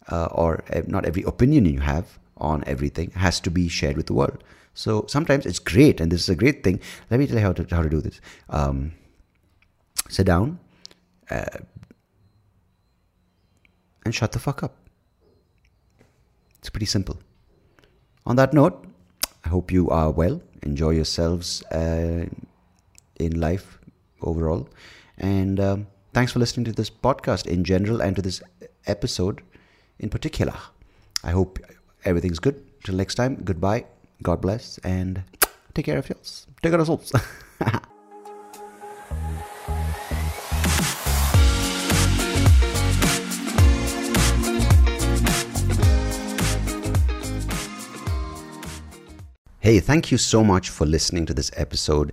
uh, 0.09 0.27
or 0.27 0.62
uh, 0.75 0.83
not 0.87 1.07
every 1.07 1.23
opinion 1.23 1.64
you 1.64 1.81
have 1.81 2.18
on 2.43 2.63
everything 2.67 3.11
has 3.13 3.41
to 3.41 3.51
be 3.51 3.69
shared 3.69 3.97
with 3.97 4.07
the 4.07 4.15
world. 4.15 4.45
So 4.75 5.05
sometimes 5.09 5.47
it's 5.47 5.59
great, 5.59 6.01
and 6.01 6.11
this 6.11 6.23
is 6.23 6.29
a 6.29 6.35
great 6.35 6.65
thing. 6.65 6.81
Let 7.11 7.21
me 7.21 7.27
tell 7.27 7.37
you 7.37 7.43
how 7.43 7.53
to, 7.53 7.67
how 7.75 7.83
to 7.83 7.89
do 7.89 8.01
this. 8.01 8.21
Um, 8.49 8.93
sit 10.09 10.27
down, 10.27 10.59
uh, 11.31 11.59
and 14.05 14.15
shut 14.15 14.33
the 14.33 14.39
fuck 14.39 14.63
up. 14.63 14.77
It's 16.59 16.71
pretty 16.71 16.87
simple. 16.87 17.19
On 18.27 18.37
that 18.37 18.53
note, 18.53 18.87
I 19.45 19.49
hope 19.49 19.73
you 19.73 19.91
are 19.91 20.11
well. 20.11 20.41
Enjoy 20.63 20.91
yourselves 20.91 21.63
uh, 21.73 22.27
in 23.19 23.41
life 23.41 23.79
overall. 24.21 24.69
And 25.19 25.61
um, 25.61 25.87
thanks 26.13 26.33
for 26.33 26.39
listening 26.39 26.65
to 26.67 26.73
this 26.73 26.91
podcast 26.91 27.47
in 27.47 27.65
general 27.65 28.01
and 28.01 28.17
to 28.17 28.23
this 28.23 28.43
episode 28.87 29.43
in 29.99 30.09
particular. 30.09 30.55
I 31.25 31.31
hope 31.31 31.59
everything's 32.05 32.38
good. 32.38 32.62
Till 32.85 32.95
next 32.95 33.15
time, 33.15 33.37
goodbye. 33.45 33.85
God 34.23 34.41
bless. 34.41 34.79
And 34.79 35.23
take 35.75 35.87
care 35.87 35.99
of 35.99 36.09
yourselves. 36.09 36.47
Take 36.62 36.73
care 36.73 36.81
of 36.81 36.88
yourselves. 36.88 37.12
Hey, 49.62 49.79
thank 49.79 50.11
you 50.11 50.19
so 50.19 50.43
much 50.43 50.71
for 50.71 50.85
listening 50.85 51.25
to 51.27 51.33
this 51.33 51.53
episode. 51.55 52.12